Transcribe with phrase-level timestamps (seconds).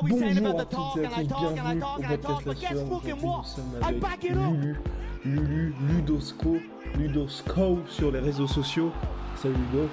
[0.00, 2.92] Bonjour à toutes et à tous, bienvenue au podcast La Sueur.
[2.92, 4.76] Aujourd'hui, nous sommes avec Lulu,
[5.24, 6.56] Lulu, Ludosco,
[6.96, 8.92] Ludosco sur les réseaux sociaux.
[9.36, 9.88] Salut Ludo.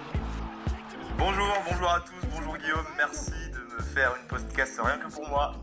[1.17, 5.27] Bonjour, bonjour à tous, bonjour Guillaume, merci de me faire une podcast rien que pour
[5.27, 5.55] moi.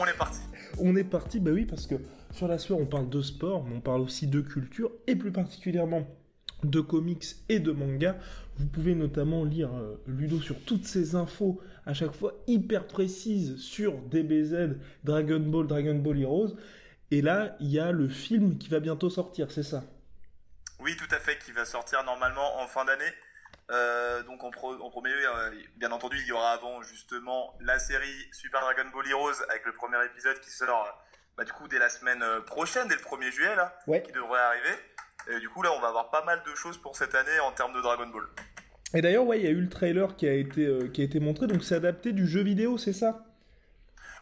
[0.00, 0.40] On est parti.
[0.78, 1.94] On est parti, bah oui, parce que
[2.32, 5.30] sur La Sueur, on parle de sport, mais on parle aussi de culture, et plus
[5.30, 6.08] particulièrement
[6.64, 8.16] de comics et de manga.
[8.58, 13.56] Vous pouvez notamment lire euh, Ludo sur toutes ces infos, à chaque fois hyper précises
[13.58, 16.56] sur DBZ, Dragon Ball, Dragon Ball Heroes.
[17.10, 19.84] Et là, il y a le film qui va bientôt sortir, c'est ça?
[20.80, 23.12] Oui, tout à fait, qui va sortir normalement en fin d'année.
[23.70, 27.54] Euh, donc en, pro- en premier lieu, euh, bien entendu, il y aura avant justement
[27.60, 30.86] la série Super Dragon Ball Heroes avec le premier épisode qui sort
[31.36, 34.02] bah, du coup dès la semaine prochaine, dès le 1er juillet là, Ouais.
[34.02, 34.74] qui devrait arriver.
[35.28, 37.52] Et du coup là, on va avoir pas mal de choses pour cette année en
[37.52, 38.24] termes de Dragon Ball.
[38.94, 41.04] Et d'ailleurs, ouais, il y a eu le trailer qui a été, euh, qui a
[41.04, 43.24] été montré, donc c'est adapté du jeu vidéo, c'est ça?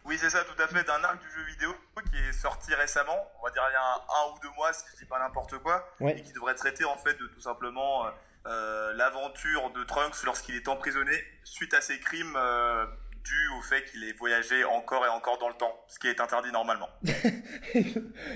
[0.05, 1.71] Oui, c'est ça, tout à fait, d'un arc du jeu vidéo
[2.11, 4.71] qui est sorti récemment, on va dire il y a un, un ou deux mois,
[4.73, 6.17] si je dis pas n'importe quoi, Ouais.
[6.17, 8.09] et qui devrait traiter en fait de tout simplement euh,
[8.47, 12.85] euh, l'aventure de Trunks lorsqu'il est emprisonné suite à ses crimes euh,
[13.23, 16.19] dus au fait qu'il ait voyagé encore et encore dans le temps, ce qui est
[16.19, 16.89] interdit normalement.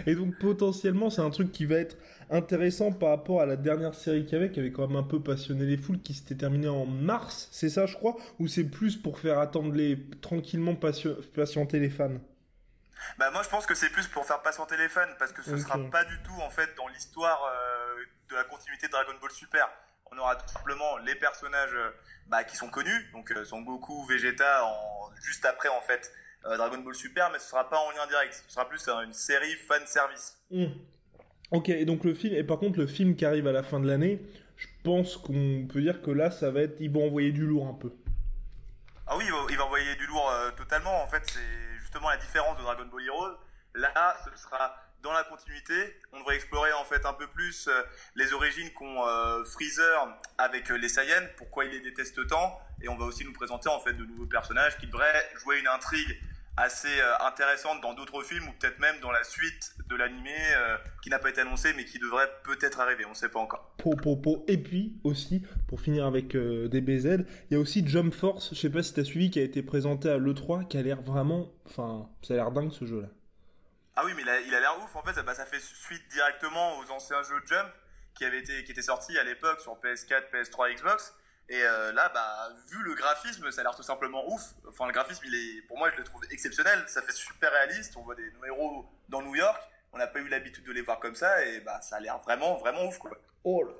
[0.07, 1.97] Et donc potentiellement, c'est un truc qui va être
[2.29, 5.03] intéressant par rapport à la dernière série qu'il y avait, qui avait quand même un
[5.03, 8.63] peu passionné les foules, qui s'était terminée en mars, c'est ça je crois Ou c'est
[8.63, 9.97] plus pour faire attendre les...
[10.21, 12.19] tranquillement patienter les fans?
[13.17, 15.51] Bah moi je pense que c'est plus pour faire patienter les fans parce que ce
[15.51, 15.59] Ok.
[15.59, 19.31] sera pas du tout en fait dans l'histoire euh, de la continuité de Dragon Ball
[19.31, 19.69] Super.
[20.11, 21.91] On aura tout simplement les personnages euh,
[22.27, 26.11] bah, qui sont connus, donc euh, Son Goku, Vegeta, en, juste après en fait
[26.45, 28.33] euh, Dragon Ball Super, mais ce sera pas en lien direct.
[28.47, 30.37] Ce sera plus une série fan service.
[30.51, 30.65] Hmm.
[31.51, 33.79] Ok, et donc le film, et par contre le film qui arrive à la fin
[33.79, 34.21] de l'année,
[34.57, 37.67] je pense qu'on peut dire que là, ça va être, ils vont envoyer du lourd
[37.67, 37.91] un peu.
[39.07, 41.01] Ah oui, il va, envoyer du lourd euh, totalement.
[41.01, 43.37] En fait, c'est justement la différence de Dragon Ball Heroes.
[43.73, 45.73] Là, ce sera dans la continuité.
[46.11, 47.81] On devrait explorer en fait un peu plus euh,
[48.15, 52.97] les origines qu'ont euh, Freezer avec les Saiyans, pourquoi il les déteste tant, et on
[52.97, 56.19] va aussi nous présenter en fait de nouveaux personnages qui devraient jouer une intrigue
[56.59, 60.77] assez euh, intéressante dans d'autres films ou peut-être même dans la suite de l'animé euh,
[61.01, 63.05] qui n'a pas été annoncé mais qui devrait peut-être arriver.
[63.05, 63.73] On ne sait pas encore.
[63.77, 64.43] Po, po, po.
[64.47, 68.59] Et puis aussi, pour finir avec euh, DBZ, il y a aussi Jump Force, je
[68.59, 71.51] sais pas si t'as suivi, qui a été présenté à l'E3, qui a l'air vraiment,
[71.65, 73.07] enfin, ça a l'air dingue ce jeu-là.
[73.95, 74.95] Ah oui, mais il a il a l'air ouf.
[74.95, 77.69] En fait, bah, ça fait suite directement aux anciens jeux Jump
[78.15, 81.13] qui avaient été qui étaient sortis à l'époque sur PS4, PS3, Xbox.
[81.49, 84.53] Et euh, là, bah, vu le graphisme, ça a l'air tout simplement ouf.
[84.67, 86.83] Enfin, le graphisme, il est, pour moi, je le trouve exceptionnel.
[86.87, 87.95] Ça fait super réaliste.
[87.97, 89.61] On voit des héros dans New York.
[89.91, 92.19] On n'a pas eu l'habitude de les voir comme ça, et bah, ça a l'air
[92.19, 93.11] vraiment, vraiment ouf, quoi.
[93.43, 93.73] Oh là.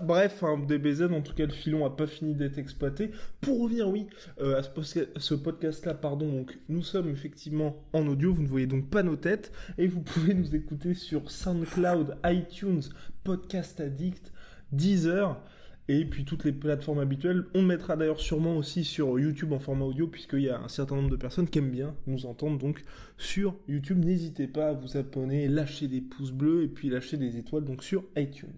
[0.00, 3.10] Bref, hein, DBZ, en tout cas, le filon a pas fini d'être exploité.
[3.40, 4.08] Pour revenir, oui,
[4.40, 8.90] euh, à ce podcast-là, pardon, donc nous sommes effectivement en audio, vous ne voyez donc
[8.90, 12.82] pas nos têtes, et vous pouvez nous écouter sur SoundCloud, iTunes,
[13.24, 14.32] Podcast Addict,
[14.72, 15.40] Deezer,
[15.88, 17.44] et puis toutes les plateformes habituelles.
[17.54, 20.96] On mettra d'ailleurs sûrement aussi sur YouTube en format audio, puisqu'il y a un certain
[20.96, 22.84] nombre de personnes qui aiment bien nous entendre donc
[23.16, 24.04] sur YouTube.
[24.04, 27.82] N'hésitez pas à vous abonner, lâcher des pouces bleus, et puis lâcher des étoiles donc
[27.82, 28.52] sur iTunes.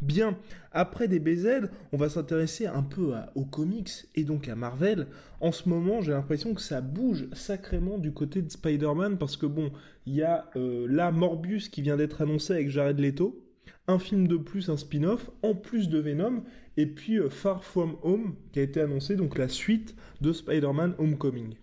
[0.00, 0.36] Bien,
[0.72, 5.06] après des BZ, on va s'intéresser un peu aux comics et donc à Marvel.
[5.40, 9.46] En ce moment, j'ai l'impression que ça bouge sacrément du côté de Spider-Man parce que
[9.46, 9.72] bon,
[10.06, 13.43] il y a euh, là Morbius qui vient d'être annoncé avec Jared Leto,
[13.86, 16.44] un film de plus, un spin-off, en plus de Venom,
[16.76, 20.94] et puis euh, Far From Home qui a été annoncé, donc la suite de Spider-Man
[20.98, 21.56] Homecoming.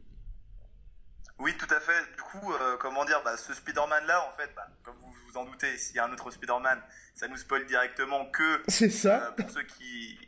[1.39, 2.05] Oui, tout à fait.
[2.15, 5.37] Du coup, euh, comment dire, bah, ce Spider-Man là, en fait, bah, comme vous vous
[5.37, 6.79] en doutez, s'il y a un autre Spider-Man,
[7.15, 10.19] ça nous spoil directement que C'est euh, ça pour ceux qui,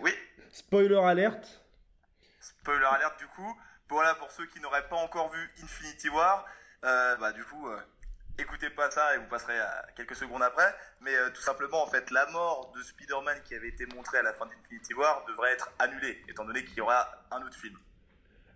[0.00, 0.12] oui,
[0.50, 1.62] Spoiler alerte
[2.42, 3.60] spoiler alerte du coup.
[3.88, 6.46] Voilà pour ceux qui n'auraient pas encore vu Infinity War,
[6.84, 7.78] euh, bah du coup, euh,
[8.38, 10.74] écoutez pas ça et vous passerez à quelques secondes après.
[11.00, 14.22] Mais euh, tout simplement, en fait, la mort de Spider-Man qui avait été montrée à
[14.22, 17.76] la fin d'Infinity War devrait être annulée, étant donné qu'il y aura un autre film.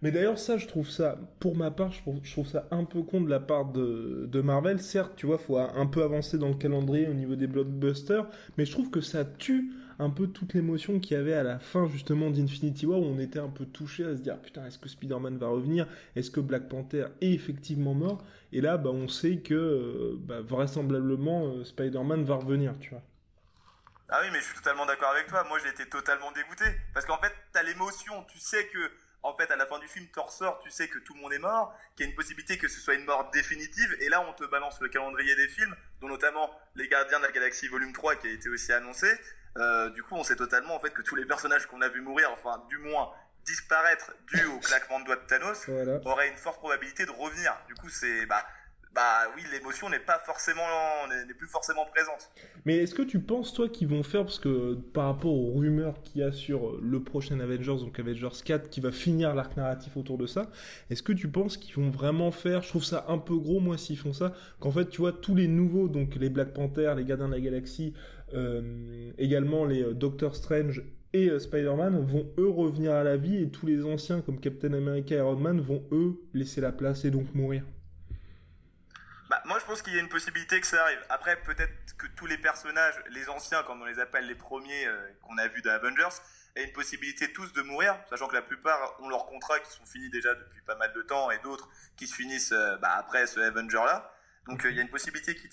[0.03, 3.23] Mais d'ailleurs, ça, je trouve ça, pour ma part, je trouve, ça un peu con
[3.23, 4.81] de la part de, de Marvel.
[4.81, 8.27] Certes, tu vois, faut un peu avancer dans le calendrier au niveau des blockbusters,
[8.59, 11.59] mais je trouve que ça tue un peu toute l'émotion qu'il y avait à la
[11.59, 14.79] fin justement d'Infinity War où on était un peu touché à se dire putain est-ce
[14.79, 15.87] que Spider-Man va revenir?
[16.15, 18.25] Est-ce que Black Panther est effectivement mort?
[18.53, 23.03] Et là bah, on sait que euh, bah, vraisemblablement euh, Spider-Man va revenir, tu vois.
[24.09, 26.65] Ah oui mais je suis totalement d'accord avec toi, moi j'ai été totalement dégoûté.
[26.95, 28.91] Parce qu'en fait t'as l'émotion, tu sais que
[29.23, 31.33] en fait, à la fin du film, tu ressors, tu sais que tout le monde
[31.33, 34.21] est mort, qu'il y a une possibilité que ce soit une mort définitive, et là,
[34.29, 37.93] on te balance le calendrier des films, dont notamment Les Gardiens de la Galaxie Volume
[37.93, 39.09] 3, qui a été aussi annoncé.
[39.57, 42.01] Euh, du coup, on sait totalement, en fait, que tous les personnages qu'on a vu
[42.01, 43.11] mourir, enfin, du moins,
[43.45, 45.69] disparaître dû au claquement de doigts de Thanos,
[46.05, 47.57] auraient une forte probabilité de revenir.
[47.69, 48.45] Du coup, c'est, bah,
[48.97, 50.63] bah oui, l'émotion n'est pas forcément,
[51.29, 52.31] n'est plus forcément présente.
[52.65, 56.01] Mais est-ce que tu penses, toi, qu'ils vont faire, parce que par rapport aux rumeurs
[56.01, 59.55] qu'il y a sur euh, le prochain Avengers, donc Avengers 4, qui va finir l'arc
[59.55, 60.51] narratif autour de ça,
[60.89, 63.77] est-ce que tu penses qu'ils vont vraiment faire, je trouve ça un peu gros, moi,
[63.77, 67.05] s'ils font ça, qu'en fait, tu vois, tous les nouveaux, donc les Black Panther, les
[67.05, 67.93] Gardiens de la Galaxie,
[68.33, 70.83] euh, également les euh, Doctor Strange
[71.13, 75.15] et Spider-Man vont eux revenir à la vie et tous les anciens comme Captain America
[75.15, 77.63] et Iron Man vont eux laisser la place et donc mourir.
[79.29, 81.05] Bah, moi, je pense qu'il y a une possibilité que ça arrive.
[81.09, 85.09] Après, peut-être que tous les personnages, les anciens, comme on les appelle les premiers euh,
[85.23, 86.15] qu'on a vus dans Avengers,
[86.55, 89.85] aient une possibilité tous de mourir, sachant que la plupart ont leurs contrats qui sont
[89.85, 93.27] finis déjà depuis pas mal de temps et d'autres qui se finissent euh, bah, après
[93.27, 94.15] ce Avenger-là.
[94.47, 95.51] Donc, euh, il y a une possibilité qu'ils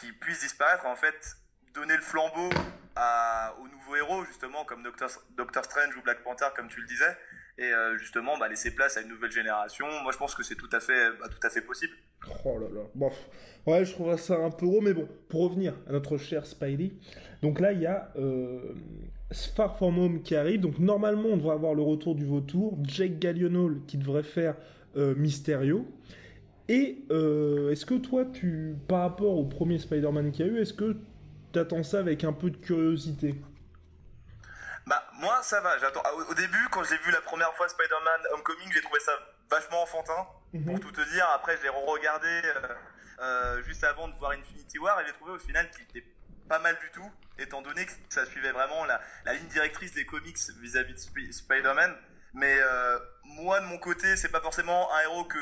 [0.00, 1.36] qui puissent disparaître, en fait,
[1.72, 2.50] donner le flambeau
[2.96, 6.86] à, aux nouveaux héros, justement, comme Doctor, Doctor Strange ou Black Panther, comme tu le
[6.86, 7.16] disais,
[7.58, 9.86] et justement bah, laisser place à une nouvelle génération.
[10.02, 11.94] Moi, je pense que c'est tout à fait, bah, tout à fait possible.
[12.44, 12.82] Oh là là.
[12.94, 13.10] Bon,
[13.66, 16.92] ouais, je trouve ça un peu gros, mais bon, pour revenir à notre cher Spidey.
[17.42, 18.72] Donc là, il y a euh,
[19.54, 20.60] Far From Home qui arrive.
[20.60, 22.78] Donc normalement, on devrait avoir le retour du vautour.
[22.82, 24.56] Jake Gyllenhaal qui devrait faire
[24.96, 25.86] euh, Mysterio.
[26.68, 30.58] Et euh, est-ce que toi, tu, par rapport au premier Spider-Man qu'il y a eu,
[30.58, 30.96] est-ce que
[31.52, 33.34] tu attends ça avec un peu de curiosité?
[34.86, 35.78] Bah, moi, ça va.
[35.78, 36.02] J'attends.
[36.28, 39.12] Au début, quand j'ai vu la première fois Spider-Man Homecoming, j'ai trouvé ça
[39.50, 40.26] vachement enfantin.
[40.52, 40.64] Mhm.
[40.66, 42.60] Pour tout te dire, après, je l'ai re-regardé euh,
[43.20, 46.06] euh, juste avant de voir Infinity War et j'ai trouvé au final qu'il était
[46.48, 49.00] pas mal du tout, étant donné que ça suivait vraiment la,
[49.32, 51.96] ligne directrice des comics vis-à-vis de Spider-Man.
[52.34, 55.38] Mais euh, moi, de mon côté, c'est pas forcément un héros que.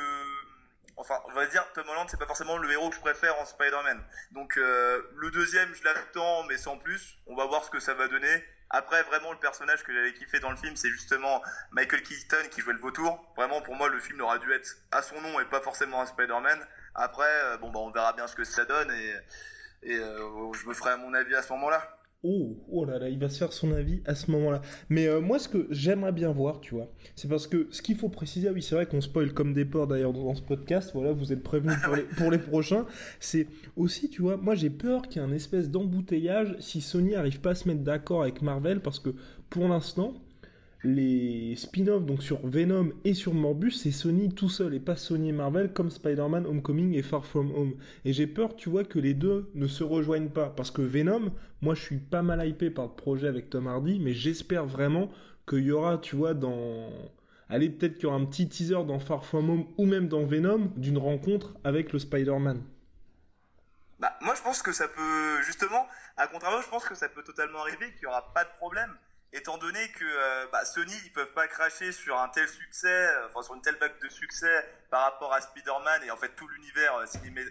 [0.97, 3.47] Enfin, on va dire, Tom Holland, c'est pas forcément le héros que je préfère en
[3.47, 4.05] Spider-Man.
[4.33, 7.19] Donc, le deuxième, je l'attends, mais sans plus.
[7.27, 8.45] On va voir ce que ça va donner.
[8.75, 11.43] Après, vraiment, le personnage que j'avais kiffé dans le film, c'est justement
[11.73, 13.23] Michael Keaton qui jouait le vautour.
[13.37, 16.07] Vraiment, pour moi, le film aurait dû être à son nom et pas forcément un
[16.07, 16.59] Spider-Man.
[16.95, 20.73] Après, euh, bon, bah, on verra bien ce que ça donne et, euh, je me
[20.73, 21.99] ferai mon avis à ce moment-là.
[22.25, 24.63] Oh, oh là là, il va se faire son avis à ce moment-là.
[24.89, 27.97] Mais euh, moi, ce que j'aimerais bien voir, tu vois, c'est parce que ce qu'il
[27.97, 30.93] faut préciser, ah oui, c'est vrai qu'on spoil comme des porcs d'ailleurs dans ce podcast,
[30.95, 32.87] voilà, vous êtes prévenus pour les, pour les prochains.
[33.19, 37.17] C'est aussi, tu vois, moi j'ai peur qu'il y ait un espèce d'embouteillage si Sony
[37.17, 39.11] arrive pas à se mettre d'accord avec Marvel parce que
[39.51, 40.15] pour l'instant,
[40.85, 45.29] les spin-offs donc sur Venom et sur Morbus, c'est Sony tout seul et pas Sony
[45.29, 47.75] et Marvel comme Spider-Man Homecoming et Far From Home.
[48.05, 51.33] Et j'ai peur, tu vois, que les deux ne se rejoignent pas parce que Venom,
[51.61, 55.11] moi je suis pas mal hypé par le projet avec Tom Hardy, mais j'espère vraiment
[55.49, 56.91] qu'il y aura, tu vois, dans
[57.49, 60.25] allez peut-être qu'il y aura un petit teaser dans Far From Home ou même dans
[60.25, 62.61] Venom d'une rencontre avec le Spider-Man.
[64.01, 65.87] Bah, moi je pense que ça peut justement,
[66.17, 68.91] à contrario, je pense que ça peut totalement arriver, qu'il y aura pas de problème
[69.33, 73.27] étant donné que euh, bah, Sony ils peuvent pas cracher sur un tel succès, euh,
[73.29, 76.47] enfin sur une telle vague de succès par rapport à Spider-Man et en fait tout
[76.49, 77.07] l'univers euh,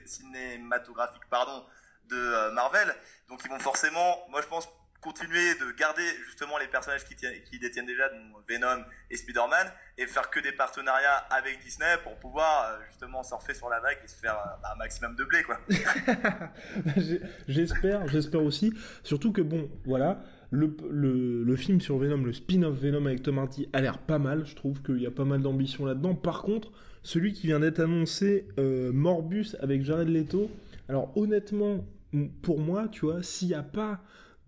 [0.06, 1.63] cinématographique pardon
[2.10, 2.94] de Marvel.
[3.29, 4.67] Donc ils vont forcément, moi je pense
[5.00, 8.08] continuer de garder justement les personnages qui, qui détiennent déjà
[8.48, 13.70] Venom et Spider-Man et faire que des partenariats avec Disney pour pouvoir justement surfer sur
[13.70, 15.58] la vague et se faire un maximum de blé quoi.
[17.48, 18.74] j'espère, j'espère aussi.
[19.03, 23.81] Surtout que bon, voilà, le, film sur Venom, le spin-off Venom avec Tom Hardy, a
[23.81, 24.46] l'air pas mal.
[24.46, 26.15] Je trouve qu'il y a pas mal d'ambition là-dedans.
[26.15, 26.72] Par contre,
[27.03, 30.51] celui qui vient d'être annoncé, euh, Morbus avec Jared Leto.
[30.89, 31.86] Alors honnêtement,
[32.41, 34.01] pour moi, tu vois, s'il n'y a pas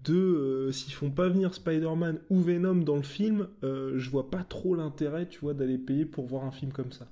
[0.04, 4.30] de, euh, s'ils font pas venir Spider-Man ou Venom dans le film, euh, je vois
[4.30, 7.06] pas trop l'intérêt, tu vois, d'aller payer pour voir un film comme ça.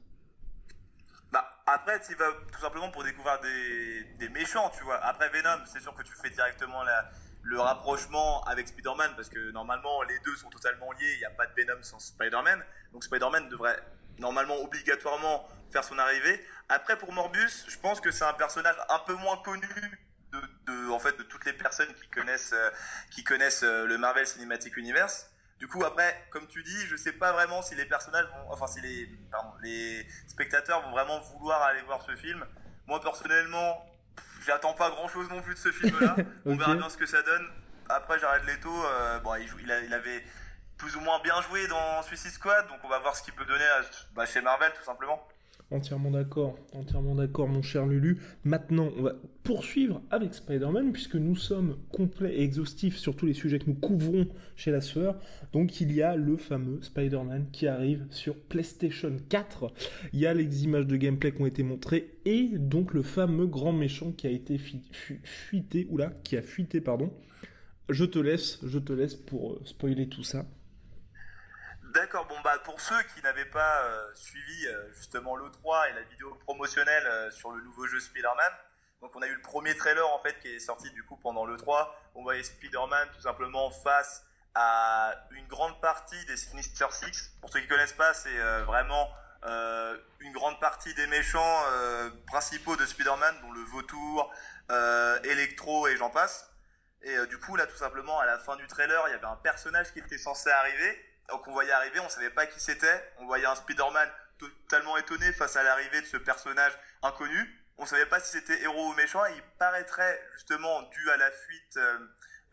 [1.31, 4.97] Bah après, tu vas tout simplement pour découvrir des, des méchants, tu vois.
[4.97, 7.09] Après Venom, c'est sûr que tu fais directement la
[7.43, 11.31] le rapprochement avec Spider-Man, parce que normalement les deux sont totalement liés, il n'y a
[11.31, 13.79] pas de Venom sans Spider-Man, donc Spider-Man devrait
[14.19, 16.45] normalement obligatoirement faire son arrivée.
[16.69, 19.67] Après pour Morbus, je pense que c'est un personnage un peu moins connu
[20.31, 22.69] de, en fait de toutes les personnes qui connaissent euh,
[23.09, 25.29] qui connaissent euh, le Marvel Cinematic Universe.
[25.59, 28.67] Du coup après, comme tu dis, je sais pas vraiment si les personnages vont, enfin
[28.67, 29.09] si les
[29.61, 32.45] les spectateurs vont vraiment vouloir aller voir ce film.
[32.87, 33.85] Moi personnellement,
[34.45, 36.15] J'attends pas grand chose non plus de ce film-là.
[36.45, 37.47] On verra bien ce que ça donne.
[37.89, 38.71] après Jared Leto,
[39.23, 39.49] bon, il,
[39.85, 40.23] il, avait
[40.77, 43.45] plus ou moins bien joué dans Suicide Squad, donc on va voir ce qu'il peut
[43.45, 43.65] donner
[44.13, 45.27] bah, chez Marvel tout simplement.
[45.71, 48.17] Entièrement d'accord, entièrement d'accord mon cher Lulu.
[48.43, 53.33] Maintenant, on va poursuivre avec Spider-Man puisque nous sommes complets et exhaustifs sur tous les
[53.33, 55.17] sujets que nous couvrons chez la sueur.
[55.53, 59.71] Donc il y a le fameux Spider-Man qui arrive sur PlayStation 4.
[60.11, 63.47] Il y a les images de gameplay qui ont été montrées et donc le fameux
[63.47, 64.59] grand méchant qui a été
[65.23, 67.13] fuité, oula, qui a fuité, pardon.
[67.87, 70.45] Je te laisse, je te laisse pour euh, spoiler tout ça.
[71.93, 76.03] D'accord, bon bah pour ceux qui n'avaient pas euh, suivi euh, justement l'E3 et la
[76.03, 78.53] vidéo promotionnelle euh, sur le nouveau jeu Spider-Man,
[79.01, 81.45] donc on a eu le premier trailer en fait qui est sorti du coup pendant
[81.45, 87.33] l'E3, on voyait Spider-Man tout simplement face à une grande partie des Sinister Six.
[87.41, 89.09] Pour ceux qui connaissent pas, c'est vraiment
[90.19, 91.63] une grande partie des méchants
[92.27, 94.33] principaux de Spider-Man, dont le Vautour,
[95.23, 96.49] Electro et j'en passe.
[97.01, 99.37] Et du coup là tout simplement à la fin du trailer, il y avait un
[99.37, 103.13] personnage qui était censé arriver donc on voyait arriver, on savait pas qui c'était.
[103.19, 107.57] On voyait un Spider-Man totalement étonné face à l'arrivée de ce personnage inconnu.
[107.77, 109.25] On savait pas si c'était héros ou méchant.
[109.25, 111.99] Et il paraîtrait justement dû à la fuite, euh,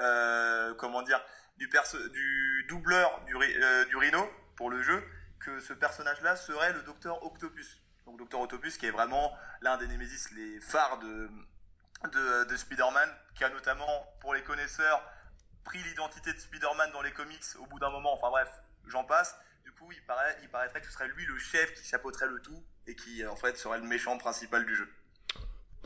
[0.00, 1.20] euh, comment dire,
[1.56, 5.02] du, doubleur du, euh, du Rhino pour le jeu,
[5.40, 7.82] que ce personnage-là serait le Docteur Octopus.
[8.06, 11.28] Donc Docteur Octopus qui est vraiment l'un des Némésis les phares de,
[12.12, 15.02] de, de Spider-Man, qui a notamment, pour les connaisseurs,
[15.68, 18.14] pris l'identité de Spider-Man dans les comics au bout d'un moment.
[18.14, 18.48] Enfin bref,
[18.86, 19.36] j'en passe.
[19.64, 22.40] Du coup, il, paraît, il paraîtrait que ce serait lui le chef qui chapeauterait le
[22.40, 24.88] tout et qui, en fait, serait le méchant principal du jeu.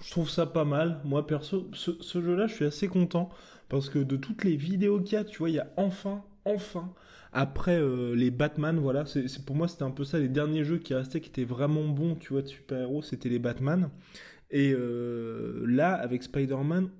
[0.00, 1.00] Je trouve ça pas mal.
[1.02, 3.28] Moi, perso, ce, jeu-là, je suis assez content
[3.68, 6.24] parce que de toutes les vidéos qu'il y a, tu vois, il y a enfin,
[6.44, 6.94] enfin,
[7.32, 10.20] après euh, les Batman, voilà, c'est pour moi, c'était un peu ça.
[10.20, 13.40] Les derniers jeux qui restaient, qui étaient vraiment bons, tu vois, de super-héros, c'était les
[13.40, 13.90] Batman.
[14.52, 16.90] Et euh, là, avec Spider-Man,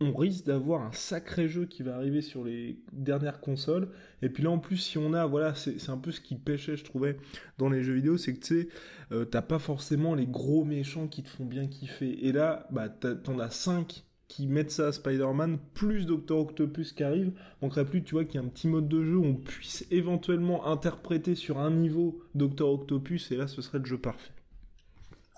[0.00, 3.88] on risque d'avoir un sacré jeu qui va arriver sur les dernières consoles.
[4.22, 6.76] Et puis là, en plus, si on a, voilà, c'est un peu ce qui pêchait,
[6.76, 7.16] je trouvais,
[7.58, 8.68] dans les jeux vidéo, c'est que tu sais,
[9.12, 12.26] euh, t'as pas forcément les gros méchants qui te font bien kiffer.
[12.26, 17.04] Et là, bah, t'en as 5 qui mettent ça à Spider-Man, plus Doctor Octopus qui
[17.04, 17.32] arrive.
[17.62, 19.86] Donc plus, tu vois, qu'il y a un petit mode de jeu où on puisse
[19.90, 24.32] éventuellement interpréter sur un niveau Doctor Octopus, et là, ce serait le jeu parfait.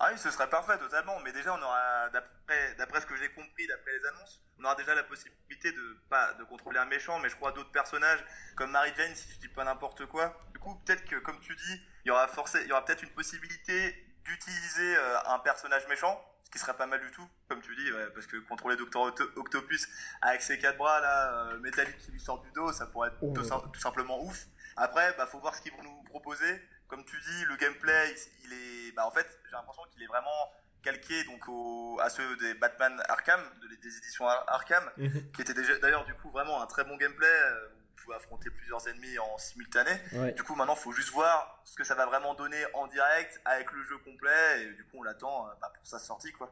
[0.00, 3.66] Ah oui, ce serait parfait totalement, mais déjà on aura, d'après ce que j'ai compris,
[3.66, 7.28] d'après les annonces, on aura déjà la possibilité de pas de contrôler un méchant, mais
[7.28, 8.24] je crois d'autres personnages
[8.54, 10.40] comme Mary Jane, si je dis pas n'importe quoi.
[10.52, 13.02] Du coup, peut-être que comme tu dis, il y aura forcé, il y aura peut-être
[13.02, 17.60] une possibilité d'utiliser euh, un personnage méchant, ce qui serait pas mal du tout, comme
[17.60, 19.88] tu dis, parce que contrôler Docteur Octopus
[20.22, 23.34] avec ses quatre bras là, euh, métalliques qui lui sortent du dos, ça pourrait être
[23.34, 24.46] tout, simplement ouf.
[24.76, 28.14] Après, bah faut voir ce qu'ils vont nous proposer comme tu dis, le gameplay,
[28.44, 30.50] il est, bah en fait, j'ai l'impression qu'il est vraiment
[30.82, 33.40] calqué donc au, à ceux des Batman Arkham,
[33.82, 35.30] des éditions Arkham, mhm.
[35.32, 37.26] qui était déjà d'ailleurs du coup vraiment un très bon gameplay.
[37.26, 39.90] Euh, vous pouvez affronter plusieurs ennemis en simultané.
[40.34, 43.38] Du coup, maintenant, il faut juste voir ce que ça va vraiment donner en direct
[43.44, 44.62] avec le jeu complet.
[44.62, 46.50] Et du coup, on l'attend euh, bah, pour sa sortie, quoi.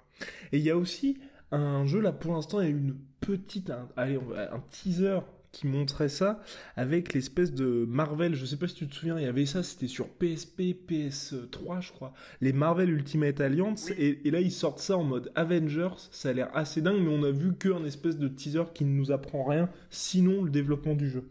[0.52, 1.19] Et il y a aussi
[1.52, 5.21] un jeu là pour l'instant, il y a une petite, allez, un teaser
[5.56, 6.38] qui montrait ça
[6.76, 8.34] avec l'espèce de Marvel.
[8.34, 11.80] Je sais pas si tu te souviens, il y avait ça, c'était sur PSP, PS3,
[11.80, 12.12] je crois.
[12.42, 13.90] Les Marvel Ultimate Alliance.
[13.96, 15.94] Et, là, ils sortent ça en mode Avengers.
[16.10, 18.90] Ça a l'air assez dingue, mais on a vu qu'un espèce de teaser qui ne
[18.90, 21.26] nous apprend rien, sinon le développement du jeu.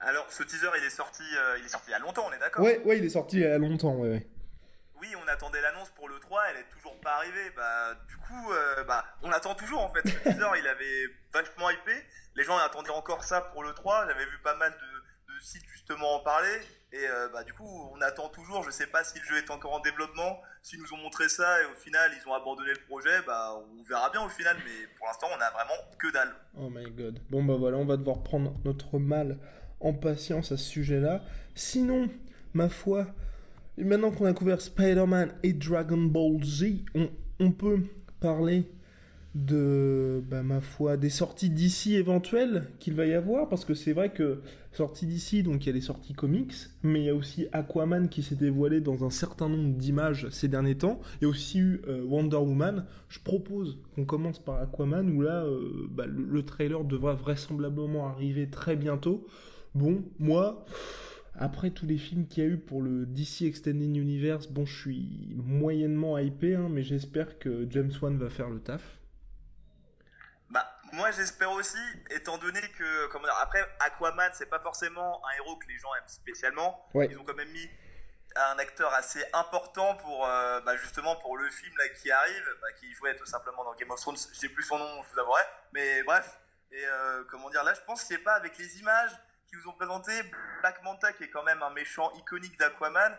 [0.00, 2.34] Alors, ce teaser, il est sorti, euh, il est sorti il y a longtemps, on
[2.34, 2.64] est d'accord?
[2.64, 4.26] Ouais, ouais, il est sorti il y a longtemps, ouais, ouais.
[5.04, 7.50] Oui, on attendait l'annonce pour le 3, elle est toujours pas arrivée.
[7.54, 10.02] Bah, du coup, euh, bah, on attend toujours en fait.
[10.02, 11.92] Teaser, il avait vachement hypé
[12.36, 14.06] les gens attendaient encore ça pour le 3.
[14.08, 16.60] J'avais vu pas mal de, sites justement en parler.
[16.92, 18.62] Et euh, bah, du coup, on attend toujours.
[18.62, 20.40] Je sais pas si le jeu est encore en développement.
[20.62, 23.82] S'ils nous ont montré ça et au final ils ont abandonné le projet, bah on
[23.82, 24.56] verra bien au final.
[24.64, 26.34] Mais pour l'instant, on a vraiment que dalle.
[26.56, 27.20] Oh my god.
[27.28, 29.38] Bon bah voilà, on va devoir prendre notre mal
[29.80, 31.20] en patience à ce sujet-là.
[31.54, 32.08] Sinon,
[32.54, 33.06] ma foi,
[33.78, 36.66] maintenant qu'on a couvert Spider-Man et Dragon Ball Z,
[37.40, 37.80] on, peut
[38.20, 38.64] parler
[39.34, 43.92] de, bah, ma foi, des sorties d'ici éventuelles qu'il va y avoir, parce que c'est
[43.92, 44.40] vrai que
[44.72, 48.08] sorties d'ici, donc il y a les sorties comics, mais il y a aussi Aquaman
[48.08, 51.58] qui s'est dévoilé dans un certain nombre d'images ces derniers temps, il y a aussi
[51.58, 52.86] eu euh, Wonder Woman.
[53.08, 58.48] Je propose qu'on commence par Aquaman, où là, euh, bah, le, trailer devrait vraisemblablement arriver
[58.48, 59.26] très bientôt.
[59.74, 60.64] Bon, moi...
[61.36, 64.80] Après tous les films qu'il y a eu pour le DC Extended Universe, bon, je
[64.80, 68.82] suis moyennement hypé, hein, mais j'espère que James Wan va faire le taf.
[70.94, 71.78] Moi, j'espère aussi,
[72.10, 75.92] étant donné que, comment dire, après, Aquaman, c'est pas forcément un héros que les gens
[75.96, 76.88] aiment spécialement.
[76.94, 77.68] Ils ont quand même mis
[78.36, 82.68] un acteur assez important pour, euh, bah, justement, pour le film là, qui arrive, bah,
[82.78, 84.16] qui jouait tout simplement dans Game of Thrones.
[84.16, 85.42] Je sais plus son nom, je vous avouerai.
[85.72, 86.38] Mais bref.
[86.70, 86.84] Et
[87.28, 89.12] comment dire, là, je pense que c'est pas avec les images
[89.56, 90.12] vous ont présenté
[90.60, 93.16] Black Manta, qui est quand même un méchant iconique d'Aquaman,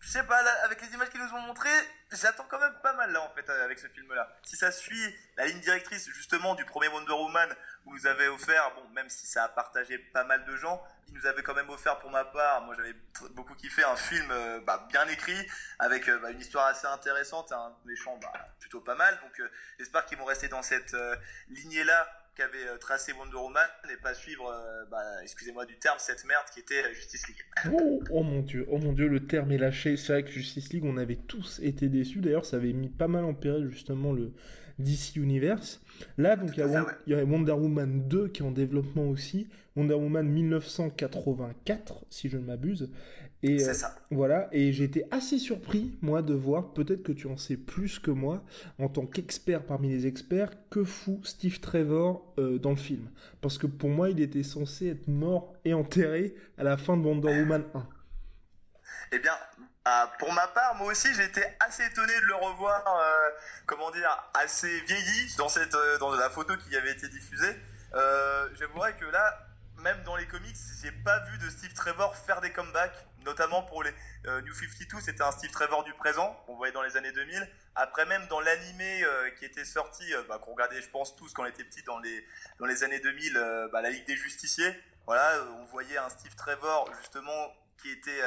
[0.00, 1.70] je sais pas, avec les images qu'ils nous ont montrées,
[2.10, 4.28] j'attends quand même pas mal là en fait avec ce film-là.
[4.44, 7.48] Si ça suit la ligne directrice justement du premier Wonder Woman
[7.86, 11.14] où nous avait offert, bon même si ça a partagé pas mal de gens, il
[11.14, 12.94] nous avait quand même offert pour ma part, moi j'avais
[13.30, 15.46] beaucoup kiffé un film euh, bah, bien écrit
[15.78, 19.18] avec euh, bah, une histoire assez intéressante, un méchant bah, plutôt pas mal.
[19.22, 20.94] Donc euh, j'espère qu'ils vont rester dans cette
[21.48, 26.24] lignée-là qu'avait euh, tracé Wonder Woman et pas suivre, euh, bah, excusez-moi du terme, cette
[26.24, 27.36] merde qui était euh, Justice League.
[27.72, 29.96] Oh, oh, mon dieu, oh mon dieu, le terme est lâché.
[29.96, 32.20] C'est vrai que Justice League, on avait tous été déçus.
[32.20, 34.32] D'ailleurs, ça avait mis pas mal en péril justement le
[34.78, 35.80] DC Universe.
[36.18, 36.60] Là, donc, il
[37.06, 39.48] y, a Wonder Woman 2 qui est en développement aussi.
[39.76, 42.90] Wonder Woman 1984, si je ne m'abuse.
[43.44, 43.96] Et c'est ça.
[44.10, 47.98] voilà, et j'ai été assez surpris, moi, de voir, peut-être que tu en sais plus
[47.98, 48.44] que moi,
[48.78, 53.08] en tant qu'expert parmi les experts, que fout Steve Trevor dans le film.
[53.40, 57.02] Parce que pour moi, il était censé être mort et enterré à la fin de
[57.02, 57.88] Wonder Woman 1.
[59.14, 59.34] Eh bien,
[59.84, 63.30] ah, pour ma part, moi aussi, été assez étonné de le revoir, euh,
[63.66, 67.60] comment dire, assez vieilli dans cette, euh, dans la photo qui avait été diffusée.
[67.94, 69.38] Euh, J'avouerais que là,
[69.78, 73.82] même dans les comics, j'ai pas vu de Steve Trevor faire des comebacks, notamment pour
[73.82, 73.92] les
[74.26, 77.48] euh, New 52, c'était un Steve Trevor du présent, qu'on voyait dans les années 2000.
[77.74, 79.04] Après, même dans l'animé
[79.38, 82.26] qui était sorti, bah, qu'on regardait, je pense, tous quand on était petits dans les,
[82.58, 86.90] dans les années 2000, bah, la Ligue des Justiciers, voilà, on voyait un Steve Trevor,
[87.00, 88.20] justement, qui était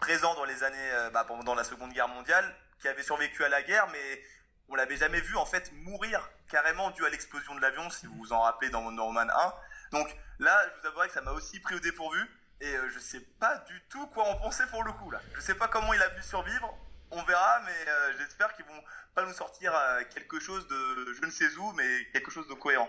[0.00, 2.44] présent dans les années, euh, bah, pendant la Seconde Guerre mondiale,
[2.80, 4.22] qui avait survécu à la guerre, mais
[4.68, 8.16] on l'avait jamais vu en fait mourir carrément dû à l'explosion de l'avion, si vous
[8.16, 9.54] vous en rappelez dans Woman 1.
[9.92, 12.20] Donc là, je vous avouerai que ça m'a aussi pris au dépourvu,
[12.60, 15.20] et euh, je sais pas du tout quoi en penser pour le coup là.
[15.34, 16.76] Je sais pas comment il a pu survivre,
[17.10, 18.82] on verra, mais euh, j'espère qu'ils vont
[19.14, 19.72] pas nous sortir
[20.14, 22.88] quelque chose de je ne sais où, mais quelque chose de cohérent.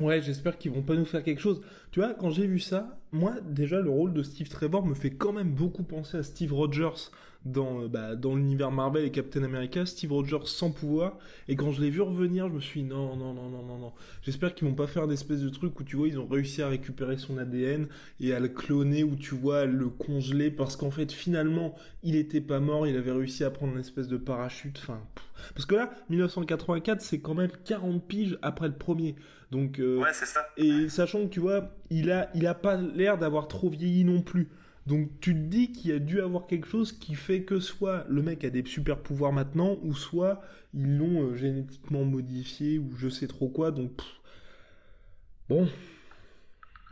[0.00, 1.62] Ouais, j'espère qu'ils vont pas nous faire quelque chose.
[1.90, 5.10] Tu vois, quand j'ai vu ça, moi, déjà, le rôle de Steve Trevor me fait
[5.10, 7.10] quand même beaucoup penser à Steve Rogers
[7.44, 11.18] dans, euh, bah, dans l'univers Marvel et Captain America, Steve Rogers sans pouvoir.
[11.48, 13.78] Et quand je l'ai vu revenir, je me suis dit non, non, non, non, non,
[13.78, 13.92] non.
[14.22, 16.68] J'espère qu'ils vont pas faire d'espèce de truc où tu vois, ils ont réussi à
[16.68, 17.88] récupérer son ADN
[18.20, 22.40] et à le cloner, ou tu vois, le congeler, parce qu'en fait, finalement, il était
[22.40, 24.78] pas mort, il avait réussi à prendre une espèce de parachute.
[24.82, 25.00] Enfin,
[25.54, 29.16] parce que là, 1984, c'est quand même 40 piges après le premier.
[29.50, 30.46] Donc, euh, ouais, c'est ça.
[30.56, 34.22] Et sachant que tu vois, il a, il a pas l'air d'avoir trop vieilli non
[34.22, 34.48] plus.
[34.86, 38.04] Donc tu te dis qu'il y a dû avoir quelque chose qui fait que soit
[38.08, 42.96] le mec a des super pouvoirs maintenant, ou soit ils l'ont euh, génétiquement modifié, ou
[42.96, 43.70] je sais trop quoi.
[43.70, 44.00] Donc
[45.48, 45.68] bon.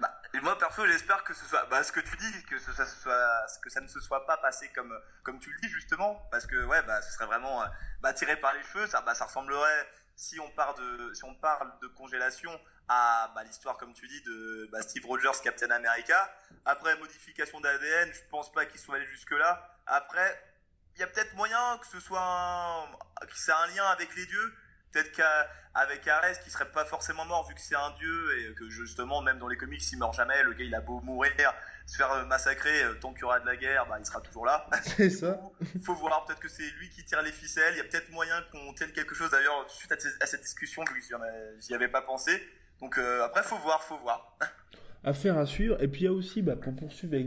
[0.00, 2.86] Bah, et moi perso j'espère que ce soit bah, ce que tu dis que ça
[2.86, 6.46] soit que ça ne se soit pas passé comme comme tu le dis justement parce
[6.46, 7.66] que ouais bah ce serait vraiment euh,
[8.00, 9.86] bah, tiré par les cheveux ça bah, ça ressemblerait
[10.18, 12.50] si on, de, si on parle de congélation
[12.88, 16.34] à bah, l'histoire, comme tu dis, de bah, Steve Rogers, Captain America.
[16.64, 19.78] Après, modification d'ADN, je pense pas qu'il soit allé jusque-là.
[19.86, 20.42] Après,
[20.96, 22.88] il y a peut-être moyen que ce soit
[23.20, 24.54] que c'est un lien avec les dieux.
[24.92, 28.68] Peut-être qu'avec Ares, qui serait pas forcément mort vu que c'est un dieu et que
[28.68, 30.42] justement, même dans les comics, il meurt jamais.
[30.42, 31.54] Le gars, il a beau mourir,
[31.86, 34.20] se faire euh, massacrer, euh, tant qu'il y aura de la guerre, bah, il sera
[34.20, 34.66] toujours là.
[34.82, 35.40] C'est ça.
[35.74, 37.74] Il faut voir, peut-être que c'est lui qui tire les ficelles.
[37.74, 41.00] Il y a peut-être moyen qu'on tienne quelque chose d'ailleurs suite à, cette discussion, vu
[41.00, 41.06] que
[41.60, 42.42] j'y avais pas pensé.
[42.80, 44.36] Donc euh, après, faut voir, faut voir.
[45.04, 45.80] Affaire à suivre.
[45.82, 47.26] Et puis il y a aussi, bah, pour poursuivre avec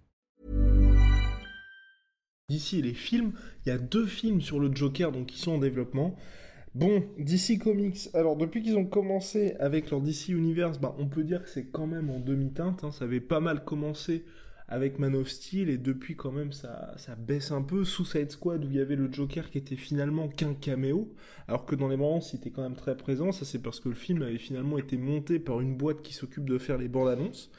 [2.51, 3.31] D'ici les films,
[3.65, 6.17] il y a deux films sur le Joker donc, qui sont en développement.
[6.75, 11.23] Bon, DC Comics, alors depuis qu'ils ont commencé avec leur DC Universe, bah, on peut
[11.23, 12.91] dire que c'est quand même en demi-teinte, hein.
[12.91, 14.25] ça avait pas mal commencé
[14.67, 17.85] avec Man of Steel et depuis quand même ça, ça baisse un peu.
[17.85, 21.13] Suicide Squad où il y avait le Joker qui était finalement qu'un caméo,
[21.47, 23.87] alors que dans les moments il était quand même très présent, ça c'est parce que
[23.87, 27.07] le film avait finalement été monté par une boîte qui s'occupe de faire les bandes
[27.07, 27.49] annonces.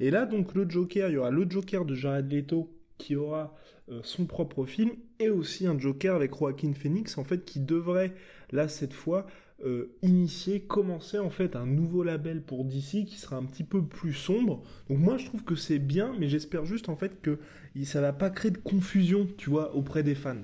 [0.00, 2.68] Et là donc le Joker, il y aura le Joker de Jared Leto
[3.00, 3.54] qui aura
[3.90, 8.14] euh, son propre film et aussi un Joker avec Joaquin Phoenix en fait qui devrait
[8.52, 9.26] là cette fois
[9.64, 13.84] euh, initier, commencer en fait un nouveau label pour DC qui sera un petit peu
[13.84, 14.62] plus sombre.
[14.88, 17.38] Donc moi je trouve que c'est bien, mais j'espère juste en fait que
[17.84, 20.42] ça va pas créer de confusion, tu vois, auprès des fans.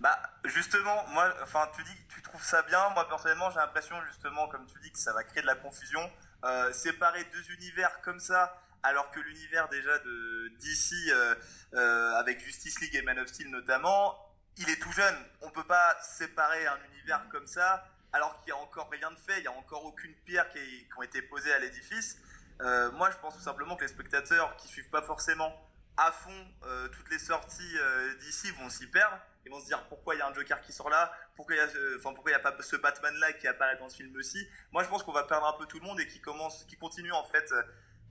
[0.00, 2.80] Bah justement, moi, enfin tu dis tu trouves ça bien.
[2.94, 6.00] Moi personnellement, j'ai l'impression justement, comme tu dis, que ça va créer de la confusion.
[6.42, 11.34] Euh, séparer deux univers comme ça, alors que l'univers déjà de DC euh,
[11.74, 14.16] euh, avec Justice League et Man of Steel notamment,
[14.56, 15.16] il est tout jeune.
[15.42, 19.18] On peut pas séparer un univers comme ça, alors qu'il y a encore rien de
[19.18, 19.38] fait.
[19.38, 22.18] Il y a encore aucune pierre qui, est, qui ont été posées à l'édifice.
[22.60, 25.54] Euh, moi, je pense tout simplement que les spectateurs qui suivent pas forcément
[25.96, 26.46] à fond
[26.92, 27.76] toutes les sorties
[28.20, 29.18] d'ici vont s'y perdre.
[29.44, 31.58] Ils vont se dire pourquoi il y a un Joker qui sort là, pourquoi il
[31.58, 31.66] y a,
[32.02, 34.48] pourquoi il y a pas ce Batman là qui apparaît dans ce film aussi.
[34.72, 36.76] Moi, je pense qu'on va perdre un peu tout le monde et qui commence, qui
[36.78, 37.52] continue en fait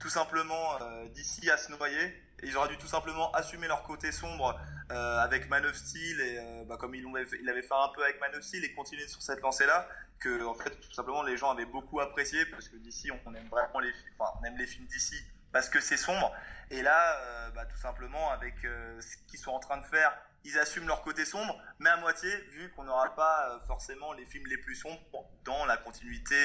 [0.00, 2.20] tout simplement euh, d'ici à se noyer.
[2.42, 4.58] Ils auraient dû tout simplement assumer leur côté sombre
[4.90, 8.02] euh, avec Man of Steel et euh, bah, comme ils l'avaient fait, fait un peu
[8.02, 9.86] avec Man of Steel et continuer sur cette lancée là
[10.18, 13.48] que en fait tout simplement les gens avaient beaucoup apprécié parce que d'ici on aime
[13.48, 15.16] vraiment les, enfin, on aime les films d'ici
[15.52, 16.32] parce que c'est sombre.
[16.70, 20.16] Et là, euh, bah, tout simplement, avec euh, ce qu'ils sont en train de faire,
[20.44, 24.24] ils assument leur côté sombre, mais à moitié, vu qu'on n'aura pas euh, forcément les
[24.24, 25.00] films les plus sombres
[25.44, 26.36] dans la continuité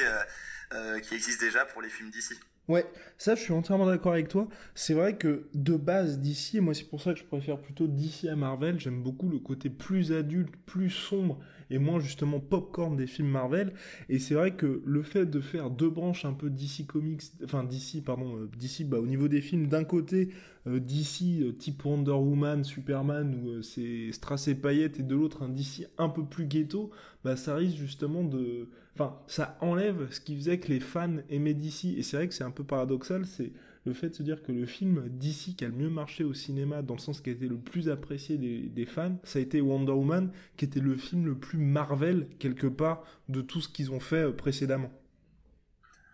[1.03, 2.37] qui existe déjà pour les films d'ici.
[2.67, 2.86] Ouais,
[3.19, 4.47] ça je suis entièrement d'accord avec toi.
[4.73, 7.86] C'est vrai que de base d'ici, et moi c'est pour ça que je préfère plutôt
[7.88, 12.95] DC à Marvel, j'aime beaucoup le côté plus adulte, plus sombre et moins justement popcorn
[12.95, 13.73] des films Marvel.
[14.10, 17.63] Et c'est vrai que le fait de faire deux branches un peu DC Comics, enfin
[17.63, 20.30] DC, pardon, euh, DC, bah, au niveau des films, d'un côté
[20.67, 25.43] euh, DC euh, type Wonder Woman, Superman, où c'est strass et paillettes, et de l'autre
[25.43, 26.91] un DC un peu plus ghetto,
[27.23, 28.69] bah ça risque justement de...
[28.93, 31.86] Enfin, ça enlève ce qui faisait que les fans aimaient DC.
[31.97, 33.51] Et c'est vrai que c'est un peu paradoxal, c'est
[33.86, 36.34] le fait de se dire que le film DC qui a le mieux marché au
[36.34, 39.62] cinéma, dans le sens qui a été le plus apprécié des, fans, ça a été
[39.62, 43.91] Wonder Woman, qui était le film le plus Marvel, quelque part, de tout ce qu'ils
[43.91, 44.91] ont fait euh, précédemment.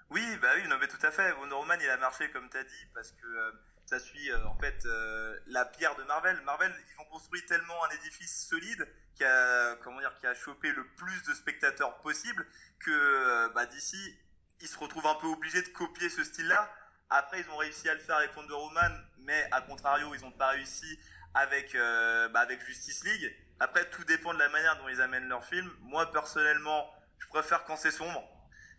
[0.09, 1.31] Oui, bah oui, tout à fait.
[1.39, 3.51] Wonder Woman, il a marché comme t'as dit parce que euh,
[3.85, 4.85] ça suit euh, en fait
[5.47, 6.37] la pierre de Marvel.
[6.45, 9.99] Marvel, ils ont construit tellement un édifice solide qui a comment
[10.35, 12.45] chopé le plus de spectateurs possible
[12.79, 14.17] que bah d'ici
[14.61, 16.69] ils se retrouvent un peu obligés de copier ce style-là.
[17.13, 20.31] Après, ils ont réussi à le faire avec Wonder Woman, mais à contrario, ils n'ont
[20.31, 20.97] pas réussi
[21.33, 23.35] avec euh, bah, avec Justice League.
[23.59, 25.69] Après, tout dépend de la manière dont ils amènent leur film.
[25.81, 28.23] Moi, personnellement, je préfère quand c'est sombre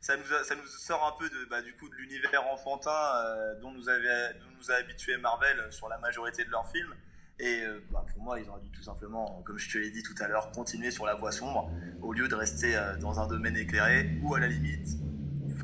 [0.00, 3.60] ça nous, ça nous sort un peu de, bah, du coup de l'univers enfantin euh,
[3.60, 6.92] dont, nous avait, dont nous a habitué Marvel sur la majorité de leurs films.
[7.38, 10.02] Et euh, bah, pour moi, ils auraient dû tout simplement, comme je te l'ai dit
[10.02, 13.56] tout à l'heure, continuer sur la voie sombre au lieu de rester dans un domaine
[13.56, 14.88] éclairé ou à la limite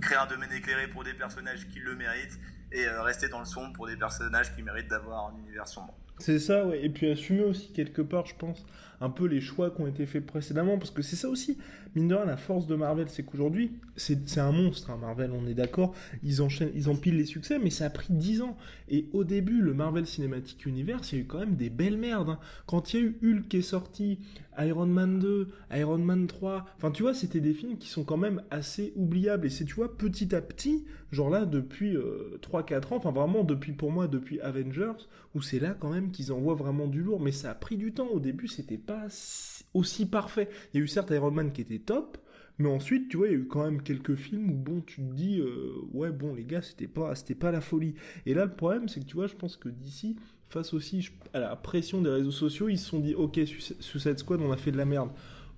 [0.00, 2.38] créer un domaine éclairé pour des personnages qui le méritent
[2.72, 5.94] et euh, rester dans le sombre pour des personnages qui méritent d'avoir un univers sombre.
[6.18, 6.85] C'est ça, ouais.
[6.85, 8.64] Et puis assumer aussi quelque part, je pense,
[9.00, 11.56] un peu les choix qui ont été faits précédemment, parce que c'est ça aussi,
[11.94, 15.46] mine de rien, la force de Marvel, c'est qu'aujourd'hui, c'est un monstre, hein, Marvel, on
[15.46, 15.94] est d'accord.
[16.22, 18.56] Ils enchaînent, ils empilent les succès, mais ça a pris 10 ans.
[18.88, 21.98] Et au début, le Marvel Cinematic Universe, il y a eu quand même des belles
[21.98, 22.30] merdes.
[22.30, 22.38] hein.
[22.66, 24.18] Quand il y a eu Hulk qui est sorti,
[24.58, 28.16] Iron Man 2, Iron Man 3, enfin tu vois, c'était des films qui sont quand
[28.16, 29.46] même assez oubliables.
[29.46, 33.44] Et c'est, tu vois, petit à petit, genre là, depuis euh, 3-4 ans, enfin vraiment
[33.44, 34.92] depuis, pour moi, depuis Avengers,
[35.34, 37.20] où c'est là quand même qu'ils envoient vraiment du lourd.
[37.20, 38.08] Mais ça a pris du temps.
[38.08, 40.48] Au début, c'était pas si- aussi parfait.
[40.74, 42.18] Il y a eu certes Iron Man qui était top,
[42.59, 44.96] mais ensuite, tu vois, il y a eu quand même quelques films où, bon, tu
[44.96, 47.94] te dis, euh, ouais, bon, les gars, c'était pas, c'était pas la folie.
[48.27, 50.16] Et là, le problème, c'est que, tu vois, je pense que d'ici,
[50.48, 53.40] face aussi à la pression des réseaux sociaux, ils se sont dit, ok,
[53.81, 55.11] Suicide Squad, on a fait de la merde.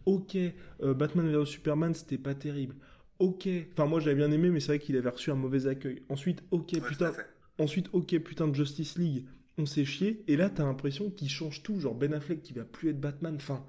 [0.07, 0.37] Ok,
[0.83, 2.75] euh, Batman vs Superman, c'était pas terrible.
[3.19, 6.03] Ok, enfin, moi, j'avais bien aimé, mais c'est vrai qu'il avait reçu un mauvais accueil.
[6.09, 7.13] Ensuite, ok, Ouais, putain.
[7.59, 9.27] Ensuite, ok, putain de Justice League,
[9.61, 10.25] on s'est chié.
[10.27, 11.79] Et là, t'as l'impression qu'il change tout.
[11.81, 13.37] Genre Ben Affleck qui va plus être Batman.
[13.37, 13.65] Enfin,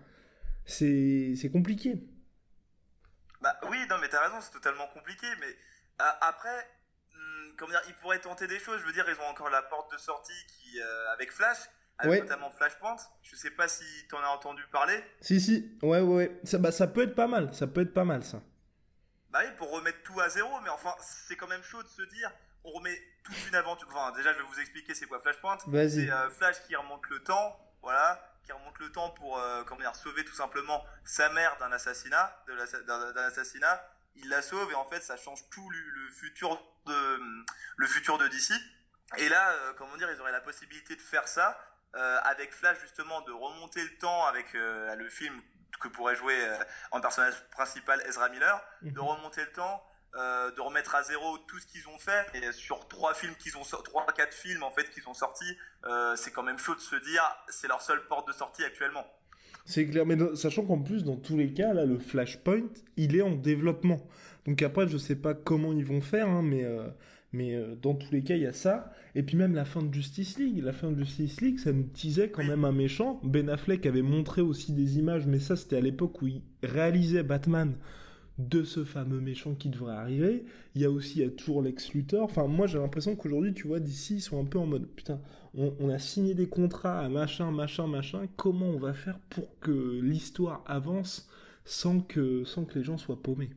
[0.65, 2.03] c'est c'est compliqué.
[3.41, 5.27] Bah oui, non, mais t'as raison, c'est totalement compliqué.
[5.39, 6.67] Mais euh, après,
[7.15, 8.79] hum, comment dire, ils pourraient tenter des choses.
[8.81, 11.57] Je veux dire, ils ont encore la porte de sortie qui, euh, avec Flash,
[11.97, 12.21] avec Ouais.
[12.21, 12.95] notamment Flashpoint.
[13.23, 14.99] Je sais pas si t'en as entendu parler.
[15.21, 16.39] Si, si, ouais, ouais, ouais.
[16.43, 17.53] Ça, bah, ça peut être pas mal.
[17.53, 18.41] Ça peut être pas mal, ça.
[19.31, 20.49] Bah oui, pour remettre tout à zéro.
[20.63, 22.31] Mais enfin, c'est quand même chaud de se dire,
[22.63, 23.87] on remet toute une aventure.
[23.89, 25.57] Enfin, déjà, je vais vous expliquer c'est quoi Flashpoint.
[25.59, 29.81] C'est euh, Flash qui remonte le temps, voilà, qui remonte le temps pour euh, comment
[29.81, 33.81] dire, sauver tout simplement sa mère d'un assassinat, de d'un assassinat.
[34.15, 37.19] Il la sauve et en fait ça change tout le, le futur de
[37.77, 38.51] le futur de DC.
[39.17, 41.59] Et là, euh, comment dire, ils auraient la possibilité de faire ça
[42.23, 45.41] avec Flash justement de remonter le temps avec le film
[45.81, 46.41] que pourrait jouer
[46.91, 51.59] en personnage principal Ezra Miller, de remonter le temps, euh, de remettre à zéro tout
[51.59, 52.25] ce qu'ils ont fait.
[52.35, 56.15] Et sur trois films qu'ils ont trois quatre films en fait qu'ils ont sortis, euh,
[56.15, 59.05] c'est quand même chaud de se dire c'est leur seule porte de sortie actuellement.
[59.65, 62.63] C'est clair, mais dans- sachant qu'en plus, dans tous les cas, là, le Flashpoint,
[62.97, 63.99] il est en développement.
[64.47, 66.87] Donc après, je sais pas comment ils vont faire, hein, mais, euh,
[67.33, 68.91] Mais dans tous les cas, il y a ça.
[69.15, 70.61] Et puis même la fin de Justice League.
[70.61, 73.21] La fin de Justice League, ça nous disait quand même un méchant.
[73.23, 77.23] Ben Affleck avait montré aussi des images, mais ça c'était à l'époque où il réalisait
[77.23, 77.77] Batman
[78.49, 80.45] de ce fameux méchant qui devrait arriver.
[80.75, 82.23] Il y a aussi, il y a toujours Lex Luthor.
[82.23, 85.19] Enfin, moi j'ai l'impression qu'aujourd'hui, tu vois, d'ici, ils sont un peu en mode, putain,
[85.53, 88.27] on, a signé des contrats à machin, machin, machin.
[88.37, 91.29] Comment on va faire pour que l'histoire avance
[91.65, 93.51] sans que, sans que les gens soient paumés?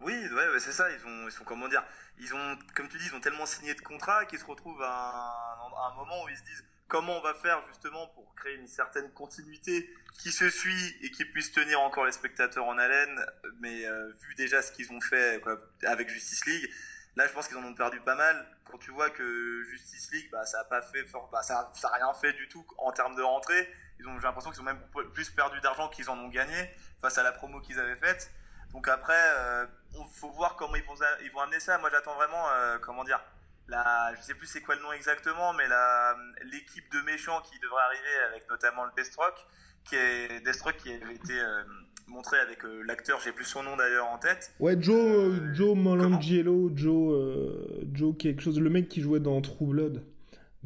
[0.00, 0.86] Oui, ouais, c'est ça.
[0.90, 1.84] Ils ont, ils sont, comment dire,
[2.18, 5.58] ils ont, comme tu dis, ils ont tellement signé de contrats qu'ils se retrouvent à
[5.90, 9.10] un, moment où ils se disent comment on va faire justement pour créer une certaine
[9.12, 9.88] continuité
[10.20, 13.24] qui se suit et qui puisse tenir encore les spectateurs en haleine.
[13.60, 15.42] Mais euh, vu déjà ce qu'ils ont fait
[15.86, 16.70] avec Justice League,
[17.16, 18.46] là je pense qu'ils en ont perdu pas mal.
[18.70, 21.02] Quand tu vois que Justice League, bah, ça a pas fait,
[21.32, 23.72] bah, ça, a rien fait du tout en termes de rentrée.
[23.98, 24.82] Ils ont, j'ai l'impression qu'ils ont même
[25.14, 28.30] plus perdu d'argent qu'ils en ont gagné face à la promo qu'ils avaient faite.
[28.74, 31.78] Donc après, euh, on faut voir comment ils vont, ils vont amener ça.
[31.78, 33.20] Moi, j'attends vraiment, euh, comment dire,
[33.68, 37.58] la, je sais plus c'est quoi le nom exactement, mais la, l'équipe de méchants qui
[37.60, 39.46] devrait arriver avec notamment le Deathstroke,
[39.84, 41.62] qui est Deathstroke qui avait été euh,
[42.06, 44.54] montré avec euh, l'acteur, j'ai plus son nom d'ailleurs en tête.
[44.58, 49.66] Ouais, Joe, euh, Joe Molangiello, Joe, Joe quelque chose, le mec qui jouait dans True
[49.66, 50.04] Blood.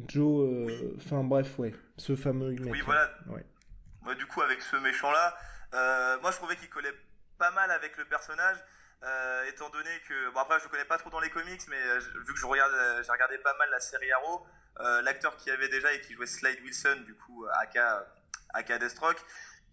[0.07, 2.71] Joe, enfin bref, ouais, ce fameux mec.
[2.71, 3.09] Oui, voilà.
[3.27, 3.45] Ouais.
[4.15, 5.37] Du coup, avec ce méchant-là,
[6.21, 6.93] moi je trouvais qu'il collait
[7.37, 8.57] pas mal avec le personnage.
[9.03, 11.99] Euh, étant donné que bon après je connais pas trop dans les comics mais euh,
[12.25, 14.43] vu que je regarde euh, j'ai regardé pas mal la série Arrow
[15.03, 18.07] l'acteur qui avait déjà et qui jouait Slade Wilson du coup aka
[18.55, 19.23] aka Deathstroke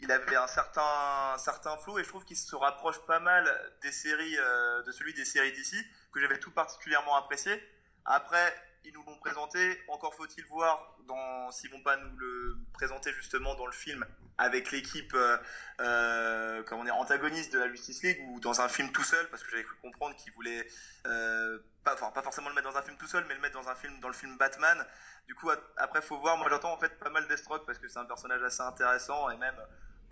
[0.01, 3.45] il avait un certain certain flow et je trouve qu'il se rapproche pas mal
[3.81, 5.83] des séries de celui des séries d'ici
[6.13, 7.63] que j'avais tout particulièrement apprécié.
[8.05, 8.55] Après
[8.85, 9.81] ils nous l'ont présenté.
[9.89, 14.05] Encore faut-il voir dans s'ils vont pas nous le présenter justement dans le film
[14.39, 15.37] avec l'équipe euh,
[15.81, 19.63] euh, antagoniste de la Justice League ou dans un film tout seul parce que j'avais
[19.63, 20.67] cru comprendre qu'ils voulaient
[21.07, 23.61] euh, pas enfin pas forcément le mettre dans un film tout seul mais le mettre
[23.61, 24.85] dans un film dans le film Batman.
[25.27, 26.37] Du coup après faut voir.
[26.37, 29.37] Moi j'entends en fait pas mal Deathstroke parce que c'est un personnage assez intéressant et
[29.37, 29.57] même